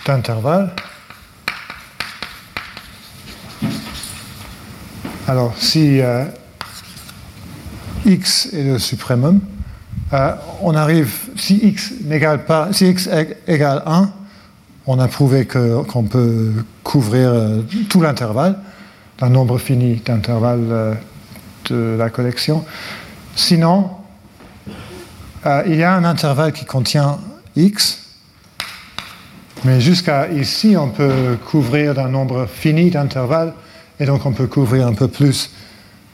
[0.05, 0.71] d'intervalle.
[5.27, 6.01] Alors, si
[8.05, 9.41] x est le suprémum,
[10.13, 13.09] euh, on arrive, si x n'égale pas, si x
[13.47, 14.11] égale 1,
[14.85, 16.51] on a prouvé qu'on peut
[16.83, 18.59] couvrir euh, tout l'intervalle,
[19.19, 20.97] d'un nombre fini d'intervalles
[21.69, 22.65] de la collection.
[23.35, 23.89] Sinon,
[25.65, 27.19] il y a un intervalle qui contient
[27.55, 28.01] x.
[29.63, 33.53] Mais jusqu'à ici, on peut couvrir d'un nombre fini d'intervalles,
[33.99, 35.49] et donc on peut couvrir un peu plus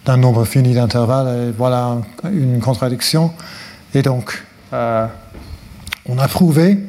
[0.06, 1.98] d'un nombre fini d'intervalles, et voilà
[2.32, 3.32] une contradiction.
[3.94, 4.42] Et donc,
[4.74, 5.06] euh,
[6.08, 6.80] on a prouvé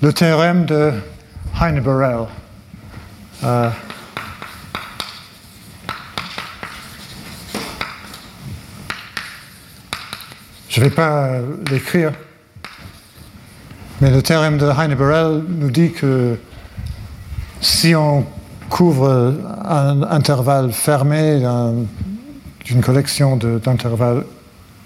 [0.00, 0.92] le théorème de
[1.60, 2.26] Heine-Borel.
[3.44, 3.68] Euh,
[10.72, 11.32] je ne vais pas
[11.70, 12.12] l'écrire.
[14.00, 16.38] Mais le théorème de Heine-Borel nous dit que
[17.60, 18.24] si on
[18.70, 19.34] couvre
[19.66, 21.42] un intervalle fermé
[22.64, 24.24] d'une collection d'intervalles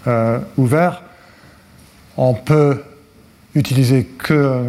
[0.09, 1.03] euh, ouverts,
[2.16, 2.82] on peut
[3.55, 4.62] utiliser que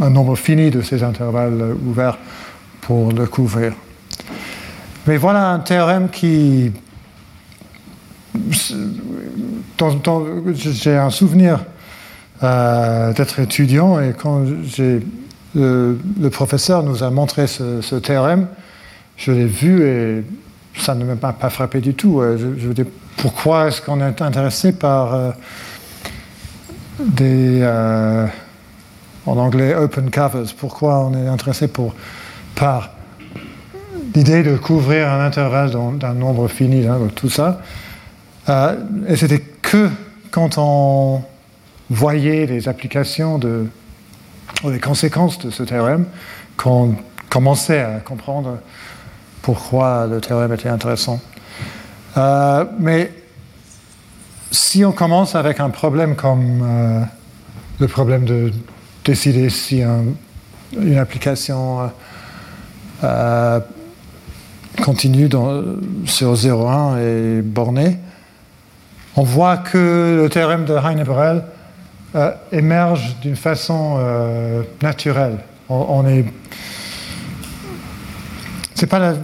[0.00, 2.18] un, nombre fini de ces intervalles ouverts
[2.82, 3.72] pour le couvrir.
[5.08, 6.70] Mais voilà un théorème qui...
[10.54, 11.64] J'ai un souvenir
[12.42, 14.44] euh, d'être étudiant et quand
[15.54, 18.48] le, professeur nous a montré ce, théorème,
[19.16, 20.24] je l'ai vu et
[20.76, 22.22] ça ne m'a pas frappé du tout.
[22.22, 22.86] Je, je veux dire,
[23.18, 25.30] pourquoi est-ce qu'on est intéressé par euh,
[27.00, 28.26] des, euh,
[29.26, 30.54] en anglais, open covers?
[30.56, 31.68] Pourquoi on est intéressé
[32.54, 32.90] par
[34.14, 37.60] l'idée de couvrir un intervalle d'un nombre fini, hein, tout ça?
[38.48, 38.76] Euh,
[39.08, 39.90] Et c'était que
[40.30, 41.22] quand on
[41.90, 43.40] voyait les applications
[44.64, 46.06] ou les conséquences de ce théorème
[46.56, 46.94] qu'on
[47.30, 48.58] commençait à comprendre
[49.42, 51.20] pourquoi le théorème était intéressant.
[52.16, 53.12] Euh, mais
[54.50, 57.00] si on commence avec un problème comme euh,
[57.80, 58.52] le problème de
[59.04, 61.90] décider si une application
[64.82, 65.28] continue
[66.04, 67.98] sur 0,1 est bornée,
[69.18, 71.42] on voit que le théorème de Heine-Borel
[72.52, 73.98] émerge d'une façon
[74.80, 75.38] naturelle.
[75.68, 76.24] On, on est,
[78.74, 79.14] c'est pas la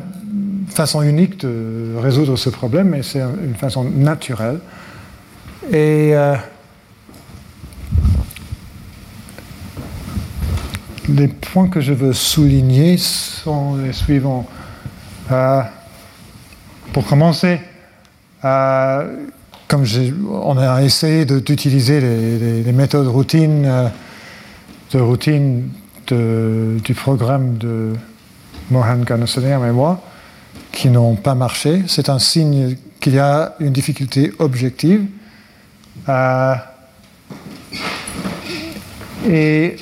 [0.68, 4.58] façon unique de résoudre ce problème, mais c'est une façon naturelle.
[5.70, 6.34] Et euh,
[11.08, 14.46] les points que je veux souligner sont les suivants.
[15.30, 15.62] Euh,
[16.92, 17.60] pour commencer,
[18.44, 19.26] euh,
[19.68, 19.84] comme
[20.30, 23.90] on a essayé d'utiliser les, méthodes routines
[24.92, 25.70] de routine
[26.08, 27.92] du programme de
[28.70, 30.00] Mohan Ghanasaner et moi,
[30.72, 31.82] qui n'ont pas marché.
[31.86, 35.06] C'est un signe qu'il y a une difficulté objective.
[36.08, 36.54] Euh,
[39.28, 39.76] et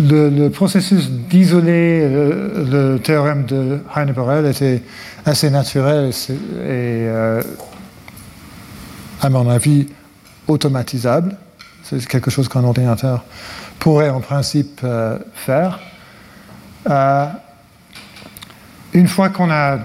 [0.00, 4.82] le, processus d'isoler le, théorème de Heine-Borel était
[5.24, 7.42] assez naturel et, euh,
[9.24, 9.86] à mon avis,
[10.46, 11.36] automatisable.
[11.82, 13.24] C'est quelque chose qu'un ordinateur
[13.78, 15.80] pourrait en principe euh, faire.
[18.92, 19.78] Une fois qu'on a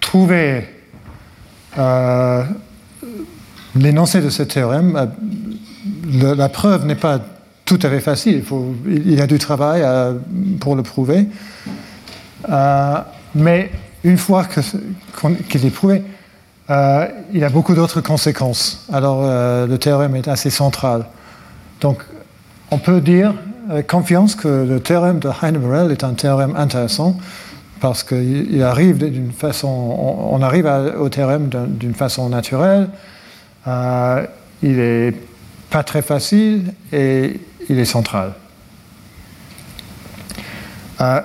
[0.00, 0.64] trouvé
[1.78, 2.42] euh,
[3.74, 4.96] l'énoncé de ce théorème,
[6.22, 7.20] euh, la preuve n'est pas
[7.64, 8.42] tout à fait facile.
[8.86, 10.14] Il, y a du travail euh,
[10.58, 11.28] pour le prouver.
[13.34, 13.70] mais
[14.04, 14.46] une fois
[15.48, 16.02] qu'il est prouvé,
[16.68, 18.84] il y a beaucoup d'autres conséquences.
[18.92, 21.06] Alors le théorème est assez central.
[21.80, 22.02] Donc
[22.70, 23.34] on peut dire
[23.68, 27.16] avec confiance que le théorème de Heine-Borel est un théorème intéressant
[27.80, 30.66] parce qu'il arrive d'une façon, on, arrive
[30.98, 32.88] au théorème d'une façon naturelle.
[33.66, 34.24] Euh,
[34.62, 35.14] il n'est
[35.70, 38.32] pas très facile et il est central.
[41.00, 41.20] Euh,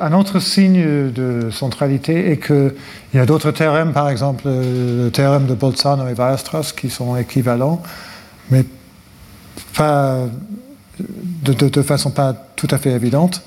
[0.00, 2.74] un autre signe de centralité est qu'il
[3.14, 7.82] y a d'autres théorèmes, par exemple le théorème de Bolzano et Weierstrass, qui sont équivalents,
[8.50, 8.64] mais
[11.44, 13.42] de façon pas tout à fait évidente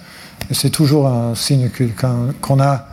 [0.51, 1.70] c'est toujours un signe
[2.41, 2.86] qu'on a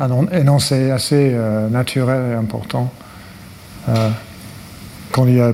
[0.00, 2.92] un énoncé assez euh, naturel et important
[3.88, 4.10] euh,
[5.12, 5.52] quand il y a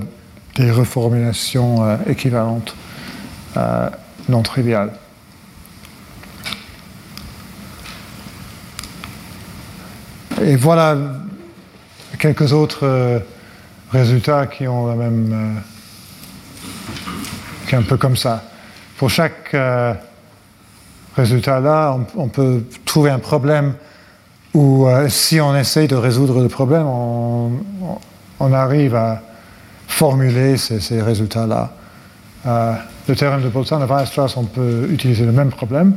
[0.55, 2.75] des reformulations euh, équivalentes
[4.29, 4.91] non triviales.
[10.41, 10.97] Et voilà
[12.19, 13.21] quelques autres
[13.91, 15.61] résultats qui ont la même.
[17.67, 18.43] qui est un peu comme ça.
[18.97, 19.55] Pour chaque
[21.15, 23.73] résultat-là, on, peut trouver un problème
[24.53, 29.21] où euh, si on essaye de résoudre le problème, on, arrive à
[29.87, 31.71] formuler ces, résultats-là.
[32.45, 32.73] Euh,
[33.07, 35.95] le théorème de Boltzmann de Weierstrass, on peut utiliser le même problème.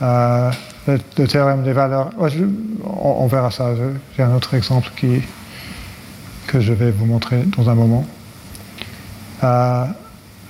[0.00, 0.50] Euh,
[0.86, 2.10] le, théorème des valeurs,
[2.84, 3.74] on, verra ça.
[4.16, 5.22] J'ai un autre exemple qui,
[6.46, 8.06] que je vais vous montrer dans un moment.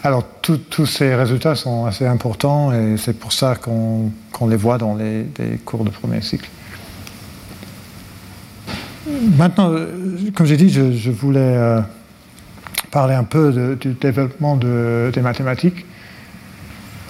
[0.05, 4.11] Alors, tous ces résultats sont assez importants et c'est pour ça qu'on
[4.49, 5.27] les voit dans les,
[5.65, 6.49] cours de premier cycle.
[9.37, 9.73] Maintenant,
[10.35, 11.81] comme j'ai dit, je, voulais euh,
[12.91, 15.87] parler un peu du développement des mathématiques.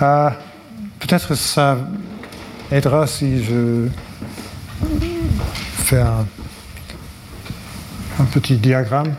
[0.02, 0.28] Euh,
[0.98, 1.78] peut-être ça
[2.72, 3.88] aidera si je
[5.84, 6.24] fais un
[8.32, 9.14] petit diagramme.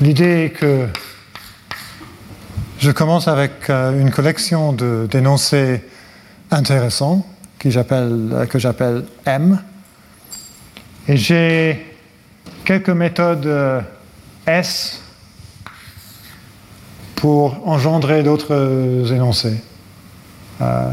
[0.00, 0.88] L'idée est que
[2.78, 5.82] je commence avec euh, une collection d'énoncés
[6.50, 7.26] intéressants
[7.58, 9.58] que j'appelle M.
[11.08, 11.94] Et j'ai
[12.64, 13.80] quelques méthodes euh,
[14.46, 15.02] S
[17.16, 19.60] pour engendrer d'autres énoncés.
[20.60, 20.90] Euh,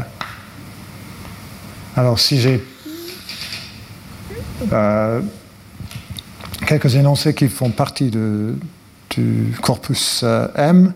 [1.96, 2.64] alors si j'ai
[6.66, 10.24] quelques énoncés qui font partie du corpus
[10.56, 10.92] M,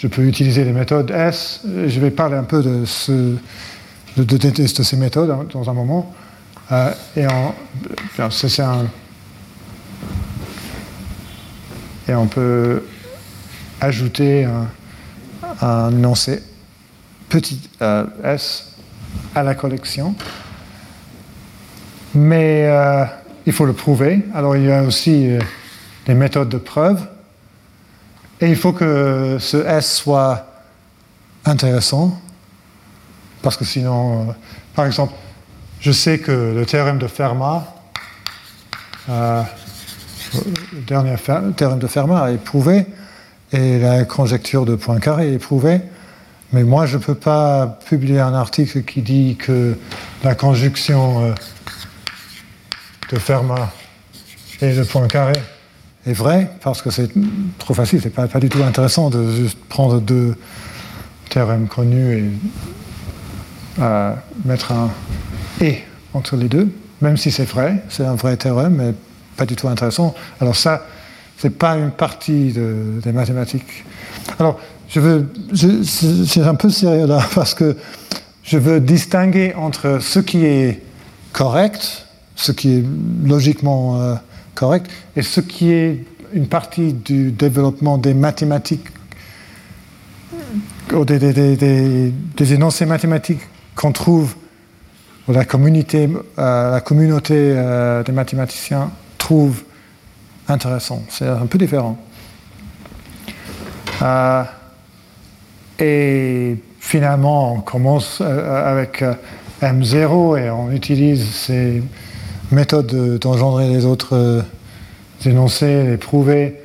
[0.00, 1.60] je peux utiliser les méthodes S.
[1.64, 3.36] Je vais parler un peu de, ce,
[4.16, 6.14] de, ces méthodes hein, dans un moment.
[6.72, 7.26] Euh, et
[12.14, 12.82] on peut
[13.80, 14.68] ajouter un,
[15.60, 16.42] un énoncé
[17.30, 18.74] petit euh, s
[19.34, 20.14] à la collection.
[22.14, 23.06] Mais euh,
[23.46, 24.22] il faut le prouver.
[24.34, 25.38] Alors il y a aussi
[26.06, 27.00] des méthodes de preuve.
[28.40, 30.46] Et il faut que ce S soit
[31.44, 32.18] intéressant,
[33.42, 34.32] parce que sinon, euh,
[34.74, 35.12] par exemple,
[35.80, 37.66] je sais que le théorème de Fermat,
[39.10, 39.42] euh,
[40.72, 41.16] le dernier
[41.54, 42.86] théorème de Fermat est prouvé,
[43.52, 45.82] et la conjecture de Poincaré est prouvée,
[46.52, 49.76] mais moi je ne peux pas publier un article qui dit que
[50.24, 51.34] la conjonction euh,
[53.10, 53.72] de Fermat
[54.60, 55.34] et de Poincaré
[56.06, 57.10] est vrai, parce que c'est
[57.58, 60.34] trop facile, c'est pas, pas du tout intéressant de juste prendre deux
[61.28, 62.30] théorèmes connus et
[63.80, 64.90] euh, mettre un
[65.60, 65.78] et
[66.14, 66.68] entre les deux,
[67.00, 68.94] même si c'est vrai, c'est un vrai théorème, mais
[69.36, 70.14] pas du tout intéressant.
[70.40, 70.86] Alors ça,
[71.38, 73.84] c'est pas une partie des mathématiques.
[74.38, 74.58] Alors,
[74.90, 75.32] je veux,
[75.84, 77.76] c'est un peu sérieux là, parce que
[78.42, 80.82] je veux distinguer entre ce qui est
[81.32, 82.84] correct, ce qui est
[83.24, 84.14] logiquement euh,
[84.54, 88.86] correct, et ce qui est une partie du développement des mathématiques,
[90.92, 92.22] ou des,
[92.52, 93.42] énoncés mathématiques
[93.76, 94.34] qu'on trouve,
[95.28, 99.62] ou la communauté, euh, la communauté euh, des mathématiciens trouve
[100.48, 101.04] intéressant.
[101.08, 101.96] C'est un peu différent.
[105.80, 109.02] Et finalement, on commence avec
[109.62, 111.82] M0 et on utilise ces
[112.50, 114.42] méthode d'engendrer les autres euh,
[115.24, 116.62] énoncés, les prouver,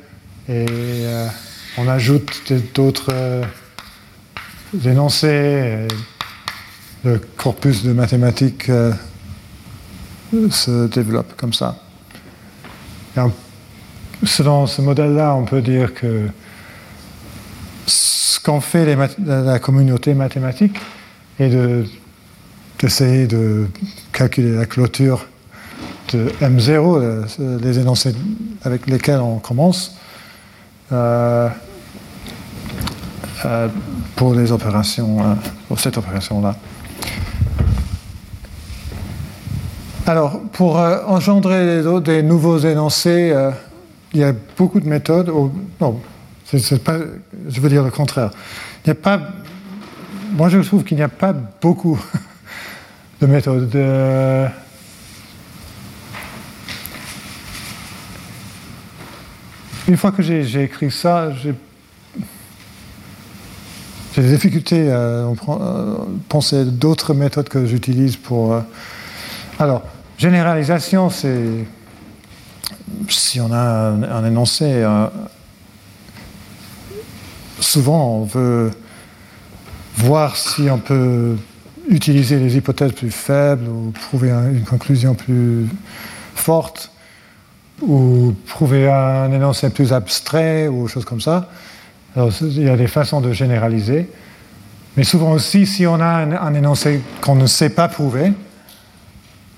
[0.48, 1.28] et euh,
[1.78, 3.44] on ajoute d'autres euh,
[4.84, 5.86] énoncés.
[7.04, 8.70] le corpus de mathématiques
[10.50, 11.76] se développe comme ça.
[14.24, 16.26] selon ce modèle-là, on peut dire que
[18.46, 20.76] qu'en fait la communauté mathématique
[21.40, 21.50] est
[22.78, 23.66] d'essayer de
[24.12, 25.26] calculer la clôture
[26.12, 27.24] de M0, euh,
[27.60, 28.14] les énoncés
[28.62, 29.96] avec lesquels on commence,
[30.92, 31.48] euh,
[33.44, 33.68] euh,
[34.14, 35.18] pour les opérations,
[35.66, 36.54] pour cette opération-là.
[40.06, 43.34] Alors, pour engendrer des nouveaux énoncés,
[44.14, 45.32] il y a beaucoup de méthodes.
[46.52, 48.30] Je veux dire le contraire.
[48.84, 49.20] Il a pas.
[50.32, 52.00] Moi, je trouve qu'il n'y a pas beaucoup
[53.20, 53.74] de méthodes.
[59.88, 61.54] Une fois que j'ai écrit ça, j'ai
[64.16, 65.26] des difficultés à
[66.28, 68.54] penser d'autres méthodes que j'utilise pour.
[68.54, 68.60] Euh,
[69.58, 69.82] alors,
[70.18, 71.64] généralisation, c'est.
[73.08, 75.06] Si on a un, énoncé, euh,
[77.60, 78.70] souvent on veut
[79.96, 81.36] voir si on peut
[81.88, 85.66] utiliser les hypothèses plus faibles ou prouver une conclusion plus
[86.34, 86.90] forte
[87.82, 91.50] ou prouver un énoncé plus abstrait ou choses comme ça.
[92.14, 94.08] Alors, il y a des façons de généraliser.
[94.96, 98.32] Mais souvent aussi, si on a un, énoncé qu'on ne sait pas prouver,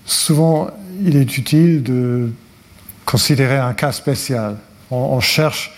[0.04, 0.68] souvent
[1.00, 2.32] il est utile de
[3.04, 4.56] considérer un cas spécial.
[4.90, 5.72] On, cherche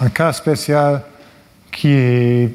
[0.00, 1.02] un cas spécial
[1.72, 2.54] qui est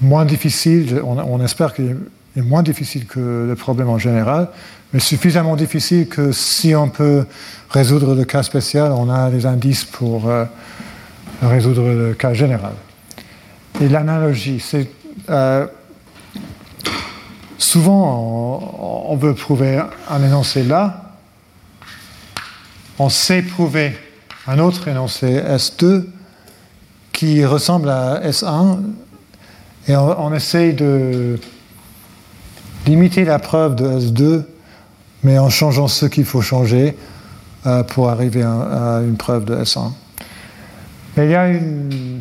[0.00, 1.96] moins difficile, on, espère qu'il
[2.36, 4.48] est moins difficile que le problème en général,
[4.92, 7.26] mais suffisamment difficile que si on peut
[7.70, 10.44] résoudre le cas spécial, on a des indices pour euh,
[11.42, 12.74] résoudre le cas général.
[13.80, 14.88] Et l'analogie, c'est
[15.30, 15.66] euh,
[17.58, 19.80] souvent on, veut prouver
[20.10, 21.12] un énoncé là,
[22.98, 23.96] on sait prouver
[24.46, 26.04] un autre énoncé S2
[27.24, 28.80] qui ressemble à S1
[29.88, 31.38] et on, essaye de
[32.84, 34.42] d'imiter la preuve de S2
[35.22, 36.94] mais en changeant ce qu'il faut changer
[37.66, 39.92] euh, pour arriver à, une preuve de S1.
[41.16, 42.20] Mais il y a une,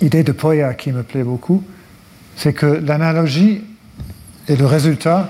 [0.00, 1.62] idée de Poya qui me plaît beaucoup,
[2.36, 3.64] c'est que l'analogie
[4.48, 5.28] est le résultat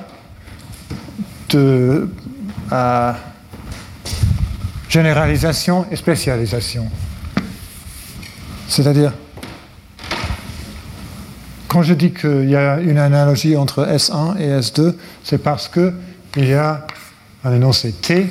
[1.48, 2.08] de
[4.88, 6.88] généralisation et spécialisation.
[8.68, 9.12] C'est-à-dire,
[11.66, 14.94] quand je dis qu'il y a une analogie entre S1 et S2,
[15.24, 15.94] c'est parce qu'il
[16.36, 16.86] y a
[17.44, 18.30] un énoncé T.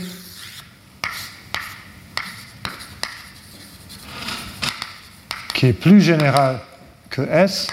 [5.53, 6.59] qui est plus général
[7.09, 7.67] que S,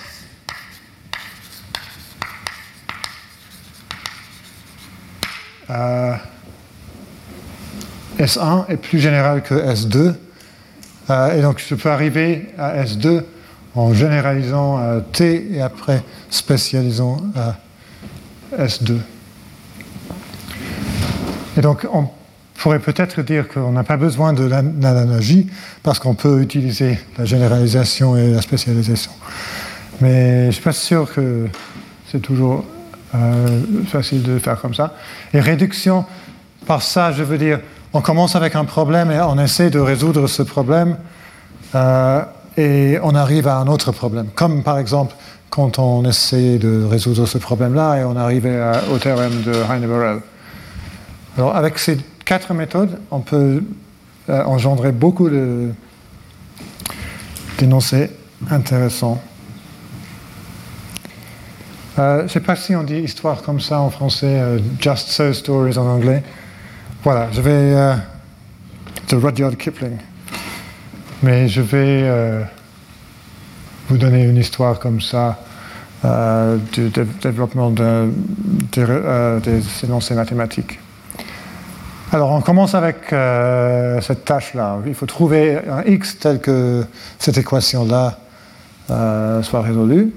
[5.68, 6.14] euh,
[8.18, 10.12] S1 est plus général que S2, euh,
[11.08, 13.22] et donc je peux arriver à S2
[13.74, 17.56] en généralisant à T et après spécialisant à
[18.56, 18.96] S2.
[21.56, 22.08] Et donc on
[22.56, 25.48] pourrait peut-être dire qu'on n'a pas besoin de l'analogie
[25.82, 29.12] parce qu'on peut utiliser la généralisation et la spécialisation.
[30.00, 31.46] Mais je ne suis pas sûr que
[32.10, 32.64] c'est toujours
[33.14, 34.94] euh, facile de faire comme ça.
[35.32, 36.04] Et réduction,
[36.66, 37.60] par ça, je veux dire,
[37.94, 40.98] on commence avec un problème et on essaie de résoudre ce problème
[41.74, 42.22] euh,
[42.56, 44.26] et on arrive à un autre problème.
[44.34, 45.14] Comme par exemple
[45.48, 48.48] quand on essaie de résoudre ce problème-là et on arrive
[48.92, 50.18] au théorème de Heine-Borel.
[51.38, 53.62] Avec ces quatre méthodes, on peut
[54.28, 55.30] euh, engendrer beaucoup
[57.58, 58.10] d'énoncés
[58.50, 59.22] intéressants.
[62.00, 65.10] Euh, je ne sais pas si on dit histoire comme ça en français, euh, just
[65.10, 66.24] so stories en anglais.
[67.04, 67.74] Voilà, je vais.
[69.08, 69.98] de Rudyard Kipling.
[71.22, 72.44] Mais je vais
[73.88, 75.38] vous donner une histoire comme ça
[76.72, 76.90] du
[77.22, 78.10] développement de,
[78.72, 80.80] des énoncés mathématiques.
[82.14, 84.78] Alors on commence avec euh, cette tâche-là.
[84.86, 86.86] Il faut trouver un x tel que
[87.18, 88.18] cette équation-là
[88.90, 90.12] euh, soit résolue.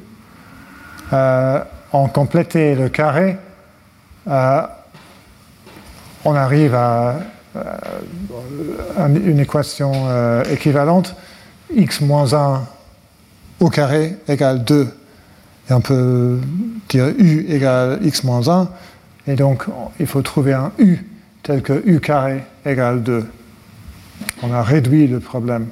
[1.12, 1.60] Euh,
[1.92, 3.38] en compléter le carré,
[6.26, 7.16] on arrive à
[9.08, 9.94] une équation
[10.44, 11.16] équivalente.
[11.76, 12.62] x moins 1
[13.60, 14.88] au carré égale 2.
[15.70, 16.40] Et on peut
[16.90, 18.70] dire u égale x moins 1.
[19.28, 19.66] Et donc
[20.00, 21.00] il faut trouver un u
[21.44, 23.26] tel que u carré égale 2.
[24.44, 25.68] On a réduit le problème.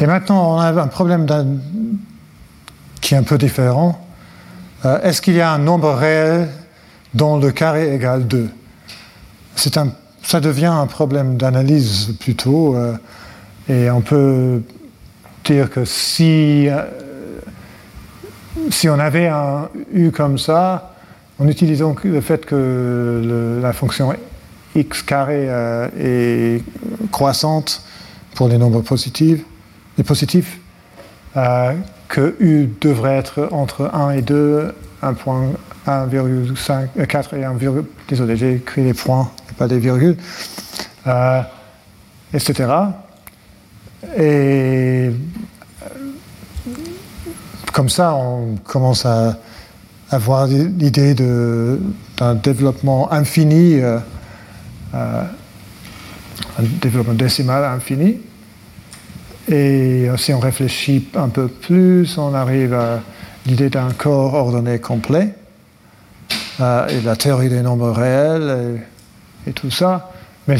[0.00, 1.26] Et maintenant, on a un problème
[3.00, 4.06] qui est un peu différent.
[4.84, 6.48] Euh, est-ce qu'il y a un nombre réel
[7.14, 8.48] dont le carré égale 2
[9.76, 9.88] un,
[10.22, 12.76] Ça devient un problème d'analyse plutôt.
[12.76, 12.96] Euh,
[13.68, 14.62] et on peut
[15.44, 16.84] dire que si, euh,
[18.70, 20.94] si on avait un u comme ça,
[21.38, 24.14] en utilisant le fait que la fonction
[24.74, 26.62] x carré euh, est
[27.10, 27.82] croissante
[28.34, 29.44] pour les nombres positifs,
[29.96, 30.58] les positifs,
[32.08, 34.74] que u devrait être entre 1 et 2,
[35.88, 37.56] 1.1,4 et 1,
[38.08, 40.16] désolé, j'ai écrit les points pas des virgules,
[41.06, 41.42] euh,
[42.32, 42.66] etc.
[44.16, 45.10] Et
[47.72, 49.36] comme ça, on commence à
[50.10, 53.98] avoir l'idée d'un développement infini, euh,
[54.94, 55.22] euh,
[56.58, 58.18] un développement décimal infini.
[59.50, 63.00] Et si on réfléchit un peu plus, on arrive à
[63.46, 65.47] l'idée d'un corps ordonné complet, euh,
[66.60, 68.80] et la théorie des nombres réels,
[69.46, 70.10] et, tout ça.
[70.46, 70.56] Mais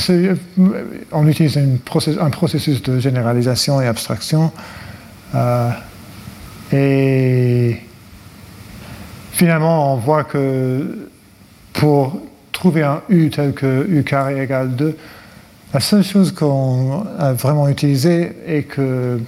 [1.12, 4.52] on utilise un processus de généralisation et abstraction.
[6.72, 7.76] et
[9.32, 11.08] finalement, on voit que
[11.72, 12.20] pour
[12.52, 14.96] trouver un U tel que U carré égale 2,
[15.72, 19.20] la seule chose qu'on a vraiment utilisée est que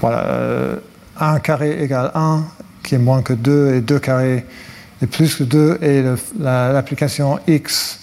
[0.00, 0.78] voilà,
[1.18, 2.44] 1 carré égale 1,
[2.82, 4.44] qui est moins que 2, et 2 carré
[5.02, 6.04] est plus que 2, et
[6.38, 8.00] l'application x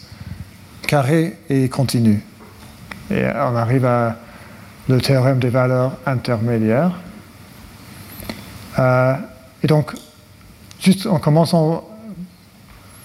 [0.88, 2.22] carré est continue.
[3.12, 4.18] Et on arrive à
[4.90, 6.92] le théorème des valeurs intermédiaires.
[8.80, 9.16] Euh,
[9.64, 9.94] et donc,
[10.80, 11.88] Juste en commençant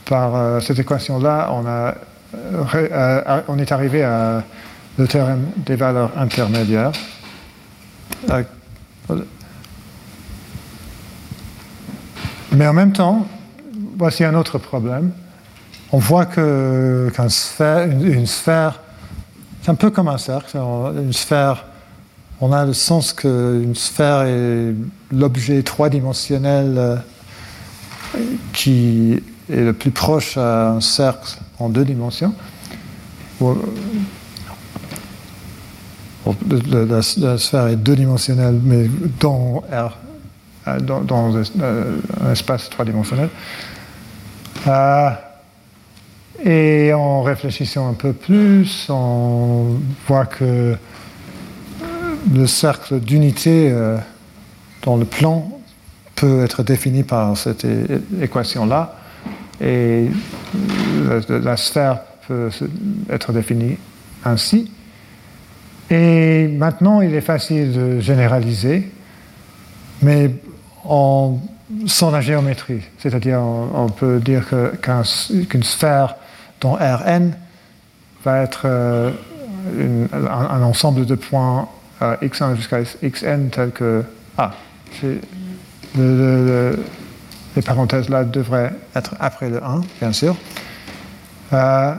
[0.05, 1.93] par euh, cette équation-là, on, euh,
[2.75, 4.43] euh, on, est arrivé à
[4.99, 6.93] le théorème des valeurs intermédiaires.
[12.53, 13.27] Mais en même temps,
[14.03, 15.13] voici un autre problème.
[15.93, 18.81] On voit que sphère,
[19.63, 20.57] c'est un peu comme un cercle.
[20.57, 21.67] Une sphère,
[22.41, 24.75] on a le sens qu'une sphère est
[25.13, 27.01] l'objet trois-dimensionnel
[28.53, 32.35] qui est le plus proche à un cercle en deux dimensions.
[36.81, 37.03] la,
[37.39, 38.91] sphère est deux dimensionnelle, mais
[39.21, 39.63] dans
[40.69, 43.29] euh, dans, un espace trois-dimensionnel.
[46.45, 50.77] Et en réfléchissant un peu plus, on voit que
[52.33, 53.75] le cercle d'unité
[54.83, 55.51] dans le plan
[56.15, 57.67] peut être défini par cette
[58.21, 58.97] équation-là,
[59.61, 60.09] et
[61.29, 62.51] la, sphère peut
[63.11, 63.77] être définie
[64.25, 64.71] ainsi.
[65.91, 68.91] Et maintenant, il est facile de généraliser,
[70.01, 70.31] mais
[70.85, 71.39] en,
[71.87, 72.83] sans la géométrie.
[72.99, 74.45] C'est-à-dire, on, peut dire
[74.81, 76.17] qu'une sphère
[76.61, 77.33] dont Rn
[78.25, 79.11] va être euh,
[80.13, 81.69] un, ensemble de points
[82.03, 84.05] euh, x1 jusqu'à xn tel que
[84.39, 84.53] A.
[85.93, 90.37] les parenthèses là devraient être après le 1, bien sûr.
[91.53, 91.95] Euh,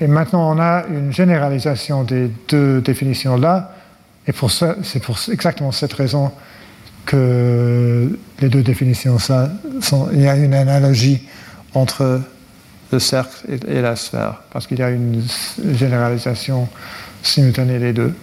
[0.00, 3.72] et maintenant, on a une généralisation des deux définitions-là.
[4.26, 4.32] Et
[4.82, 6.30] c'est pour exactement cette raison
[7.08, 9.16] que les deux définitions,
[10.12, 11.22] il y a une analogie
[11.74, 12.20] entre
[12.92, 15.22] le cercle et, la sphère, parce qu'il y a une
[15.72, 16.68] généralisation
[17.22, 18.14] simultanée des deux.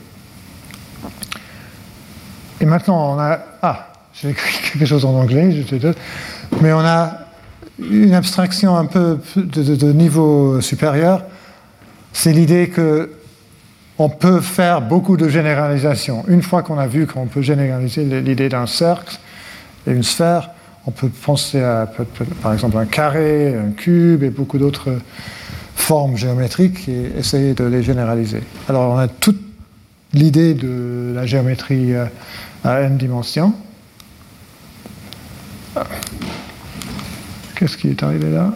[2.61, 3.39] Et maintenant, on a...
[3.61, 5.91] Ah, j'ai écrit quelque chose en anglais, je
[6.61, 7.11] mais on a
[7.79, 11.23] une abstraction un peu de niveau supérieur
[12.15, 13.11] c'est l'idée que
[13.97, 16.25] on peut faire beaucoup de généralisations.
[16.27, 19.17] Une fois qu'on a vu qu'on peut généraliser l'idée d'un cercle
[19.87, 20.49] et une sphère,
[20.85, 21.89] on peut penser à,
[22.41, 24.99] par exemple, un carré, un cube et beaucoup d'autres
[25.75, 28.41] formes géométriques et essayer de les généraliser.
[28.69, 29.41] Alors, on a toute
[30.13, 31.93] l'idée de la géométrie
[32.63, 33.53] à n dimensions.
[37.55, 38.53] Qu'est-ce qui est arrivé là?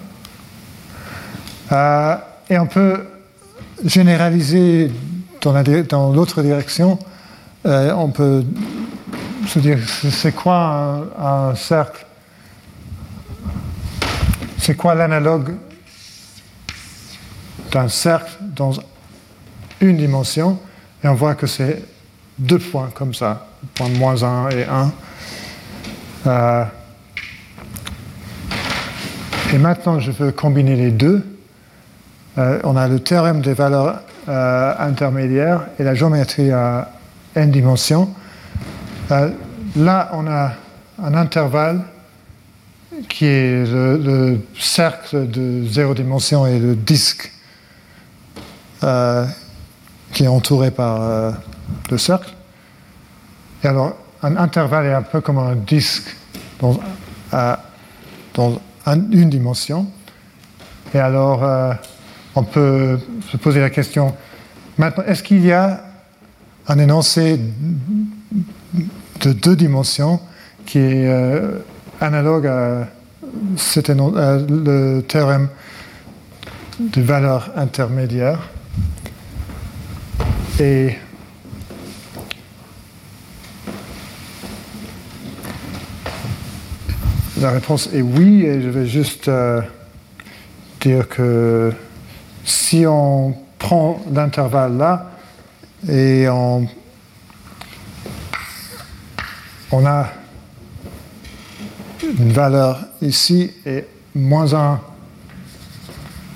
[1.71, 2.15] Euh,
[2.49, 3.05] Et on peut
[3.85, 4.91] généraliser
[5.41, 6.99] dans l'autre direction,
[7.65, 8.43] euh, on peut
[9.47, 12.05] se dire c'est quoi un, cercle?
[14.57, 15.55] C'est quoi l'analogue
[17.71, 18.71] d'un cercle dans
[19.81, 20.59] une dimension?
[21.03, 21.83] Et on voit que c'est
[22.37, 24.91] deux points comme ça, point moins 1 et 1.
[26.27, 26.65] Euh,
[29.53, 31.25] et maintenant, je veux combiner les deux.
[32.37, 36.91] Euh, on a le théorème des valeurs euh, intermédiaires et la géométrie à
[37.35, 38.13] n dimensions.
[39.11, 39.31] Euh,
[39.75, 40.51] là, on a
[41.01, 41.81] un intervalle
[43.07, 47.31] qui est le, cercle de zéro dimension et le disque
[50.13, 51.33] qui est entouré par
[51.89, 52.31] le cercle.
[53.63, 56.15] Et alors, un intervalle est un peu comme un disque
[56.59, 56.79] dans,
[58.33, 59.87] dans une dimension.
[60.93, 61.43] Et alors,
[62.35, 62.99] on peut
[63.31, 64.15] se poser la question,
[64.77, 65.83] maintenant, est-ce qu'il y a
[66.67, 67.39] un énoncé
[69.21, 70.19] de deux dimensions
[70.65, 71.59] qui est euh,
[71.99, 72.87] analogue à,
[73.65, 75.49] le théorème
[76.79, 78.49] de valeur intermédiaire?
[80.59, 80.95] Et
[87.39, 89.61] la réponse est oui, et je vais juste euh,
[90.81, 91.73] dire que
[92.49, 95.11] si on prend l'intervalle là
[95.87, 96.67] et on,
[99.71, 100.07] on a
[102.03, 103.85] une valeur ici et
[104.15, 104.81] moins 1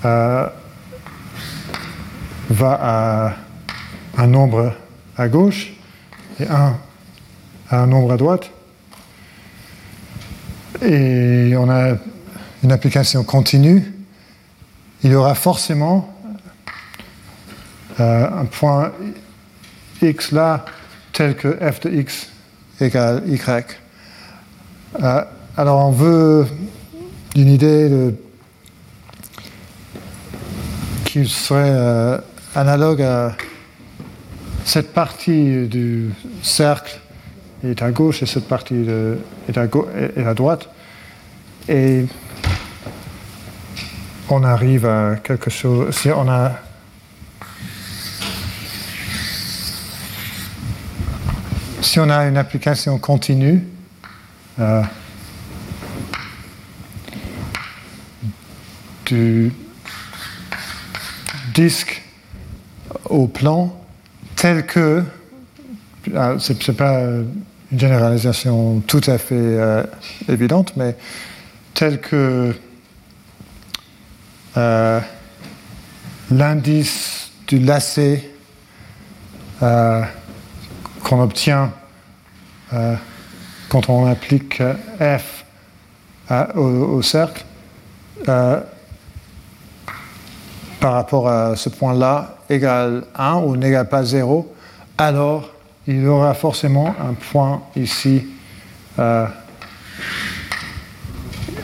[0.04, 0.46] euh,
[2.50, 3.34] va à
[4.16, 4.72] un nombre
[5.16, 5.72] à gauche
[6.38, 6.76] et 1
[7.70, 8.50] à un nombre à droite.
[10.82, 11.96] Et on a
[12.62, 13.93] une application continue
[15.04, 16.08] il y aura forcément
[18.00, 18.90] euh, un point
[20.02, 20.64] x là
[21.12, 22.28] tel que f de x
[22.80, 23.78] égale y.
[25.02, 25.22] Euh,
[25.58, 26.46] alors on veut
[27.36, 28.14] une idée de,
[31.04, 32.18] qui serait euh,
[32.54, 33.36] analogue à
[34.64, 36.98] cette partie du cercle
[37.62, 38.86] est à gauche et cette partie
[39.48, 39.64] est, à
[40.16, 40.70] est à droite.
[41.68, 42.06] Et
[44.28, 46.52] on arrive à quelque chose, si on a
[51.82, 53.62] si on a une application continue,
[54.58, 54.82] euh,
[59.04, 59.52] du
[61.52, 62.02] disque
[63.04, 63.78] au plan
[64.34, 65.04] tel que,
[66.16, 69.84] ah, ce n'est pas une généralisation tout à fait euh,
[70.28, 70.96] évidente, mais
[71.74, 72.56] tel que
[74.56, 75.00] euh,
[76.30, 78.30] l'indice du lacet
[79.62, 80.02] euh,
[81.02, 81.72] qu'on obtient
[83.68, 84.60] quand on applique
[84.98, 85.44] f
[86.56, 87.44] au, cercle
[90.80, 94.52] par rapport à ce point-là égale 1 ou n'égale pas 0,
[94.98, 95.50] alors
[95.86, 98.26] il y aura forcément un point ici
[98.98, 99.26] euh,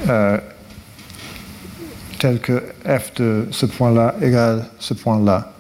[0.09, 0.39] euh,
[2.21, 5.53] tel que f de ce point-là égale ce point-là.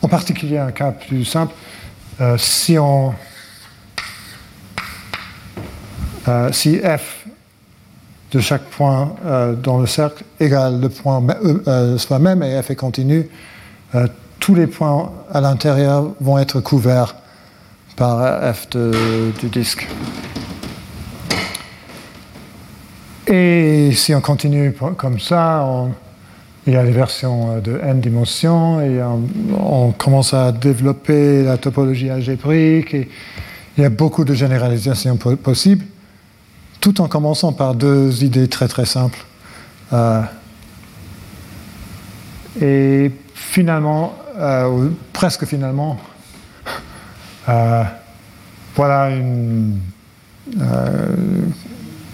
[0.00, 1.52] En particulier, un cas plus simple,
[2.20, 3.12] euh, si on
[6.52, 7.26] si f
[8.30, 9.16] de chaque point
[9.64, 11.20] dans le cercle égale le point
[11.98, 13.28] soi-même et f est continu,
[14.38, 17.16] tous les points à l'intérieur vont être couverts
[17.96, 19.88] par f du disque.
[23.32, 25.64] Et si on continue comme ça,
[26.66, 29.00] il y a des versions de n dimensions et
[29.56, 32.96] on, commence à développer la topologie algébrique
[33.76, 35.84] il y a beaucoup de généralisations possibles,
[36.80, 39.24] tout en commençant par deux idées très très simples.
[39.92, 40.22] Euh,
[42.60, 45.98] et finalement, euh, presque finalement,
[47.48, 47.84] euh,
[48.74, 49.78] voilà une,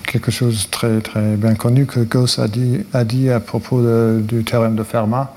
[0.06, 3.82] quelque chose très, très bien connu que Gauss a dit, a dit à propos
[4.20, 5.34] du théorème de Fermat,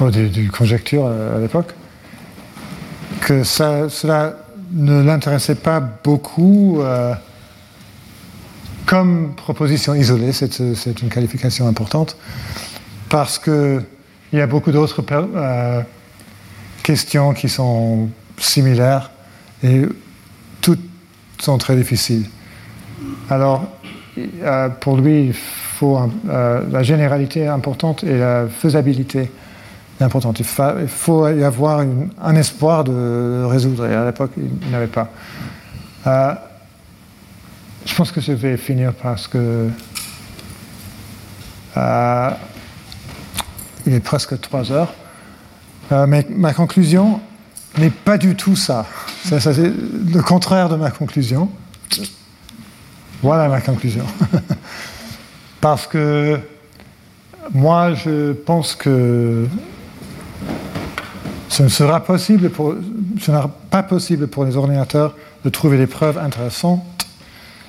[0.00, 1.74] ou du, conjecture à l'époque,
[3.20, 4.36] que ça, cela
[4.72, 7.14] ne l'intéressait pas beaucoup euh,
[8.86, 12.16] comme proposition isolée, c'est une qualification importante,
[13.08, 13.84] parce qu'il
[14.32, 15.82] y a beaucoup d'autres euh,
[16.82, 19.10] questions qui sont similaires
[19.62, 19.82] et
[20.60, 20.80] toutes
[21.40, 22.26] sont très difficiles.
[23.30, 23.64] Alors,
[24.18, 29.30] euh, pour lui, il faut euh, la généralité importante et la faisabilité
[30.00, 30.40] importante.
[30.40, 31.84] Il, faut y avoir
[32.22, 33.86] un espoir de résoudre.
[33.86, 35.08] Et à l'époque, il n'y avait pas.
[36.06, 36.34] Euh,
[37.86, 39.68] je pense que je vais finir parce que
[43.86, 44.94] il est presque trois heures.
[45.90, 47.20] mais ma conclusion
[47.78, 48.86] n'est pas du tout ça
[49.24, 51.48] c'est le contraire de ma conclusion.
[53.24, 54.04] Voilà ma conclusion.
[55.62, 56.38] Parce que
[57.54, 59.46] moi, je pense que
[61.48, 67.06] ce ne sera pas possible pour les ordinateurs de trouver des preuves intéressantes,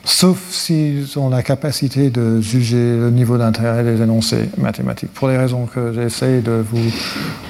[0.03, 5.37] sauf s'ils ont la capacité de juger le niveau d'intérêt des énoncés mathématiques, pour les
[5.37, 6.91] raisons que j'essaie de vous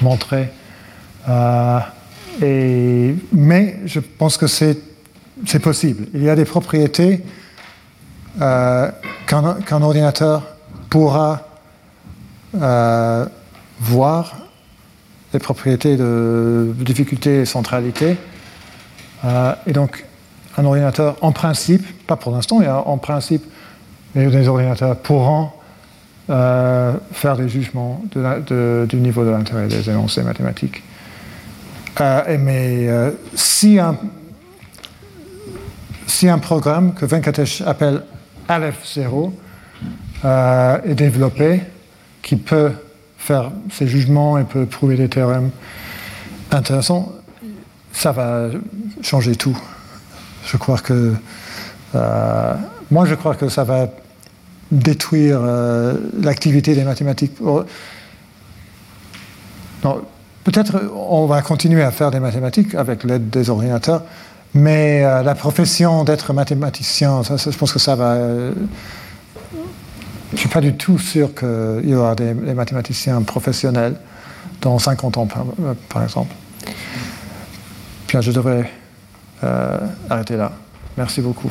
[0.00, 0.50] montrer.
[1.28, 1.80] Euh,
[3.32, 4.78] mais je pense que c'est
[5.60, 6.06] possible.
[6.14, 7.24] Il y a des propriétés
[8.40, 8.90] euh,
[9.26, 10.42] qu'un ordinateur
[10.90, 11.40] pourra
[12.54, 13.24] euh,
[13.80, 14.36] voir
[15.32, 18.18] les propriétés de difficulté et centralité.
[19.24, 20.04] Euh, et donc,
[20.58, 23.42] un ordinateur, en principe, pas pour l'instant, mais en principe,
[24.14, 25.50] les ordinateurs pourront
[26.28, 30.82] faire des jugements du niveau de l'intérêt des énoncés mathématiques.
[32.00, 32.88] mais
[33.34, 33.96] si un,
[36.06, 38.02] si un programme que Venkatesh appelle
[38.48, 39.32] Aleph 0
[40.24, 41.62] euh, est développé,
[42.22, 42.72] qui peut
[43.18, 45.50] faire ses jugements et peut prouver des théorèmes
[46.50, 47.12] intéressants,
[47.92, 48.48] ça va
[49.02, 49.58] changer tout.
[50.44, 51.14] Je crois que.
[51.94, 52.54] Euh,
[52.90, 53.88] moi, je crois que ça va
[54.70, 57.32] détruire euh, l'activité des mathématiques.
[57.40, 57.64] Oh,
[60.44, 64.02] peut-être on va continuer à faire des mathématiques avec l'aide des ordinateurs,
[64.54, 68.12] mais euh, la profession d'être mathématicien, je pense que ça va.
[68.12, 68.52] Euh,
[70.30, 73.96] je ne suis pas du tout sûr qu'il y aura des, mathématiciens professionnels
[74.60, 75.28] dans 50 ans,
[75.88, 76.34] par, exemple.
[78.08, 78.70] Bien, je devrais
[79.44, 79.78] euh,
[80.10, 80.52] arrêter là.
[80.96, 81.50] Merci beaucoup.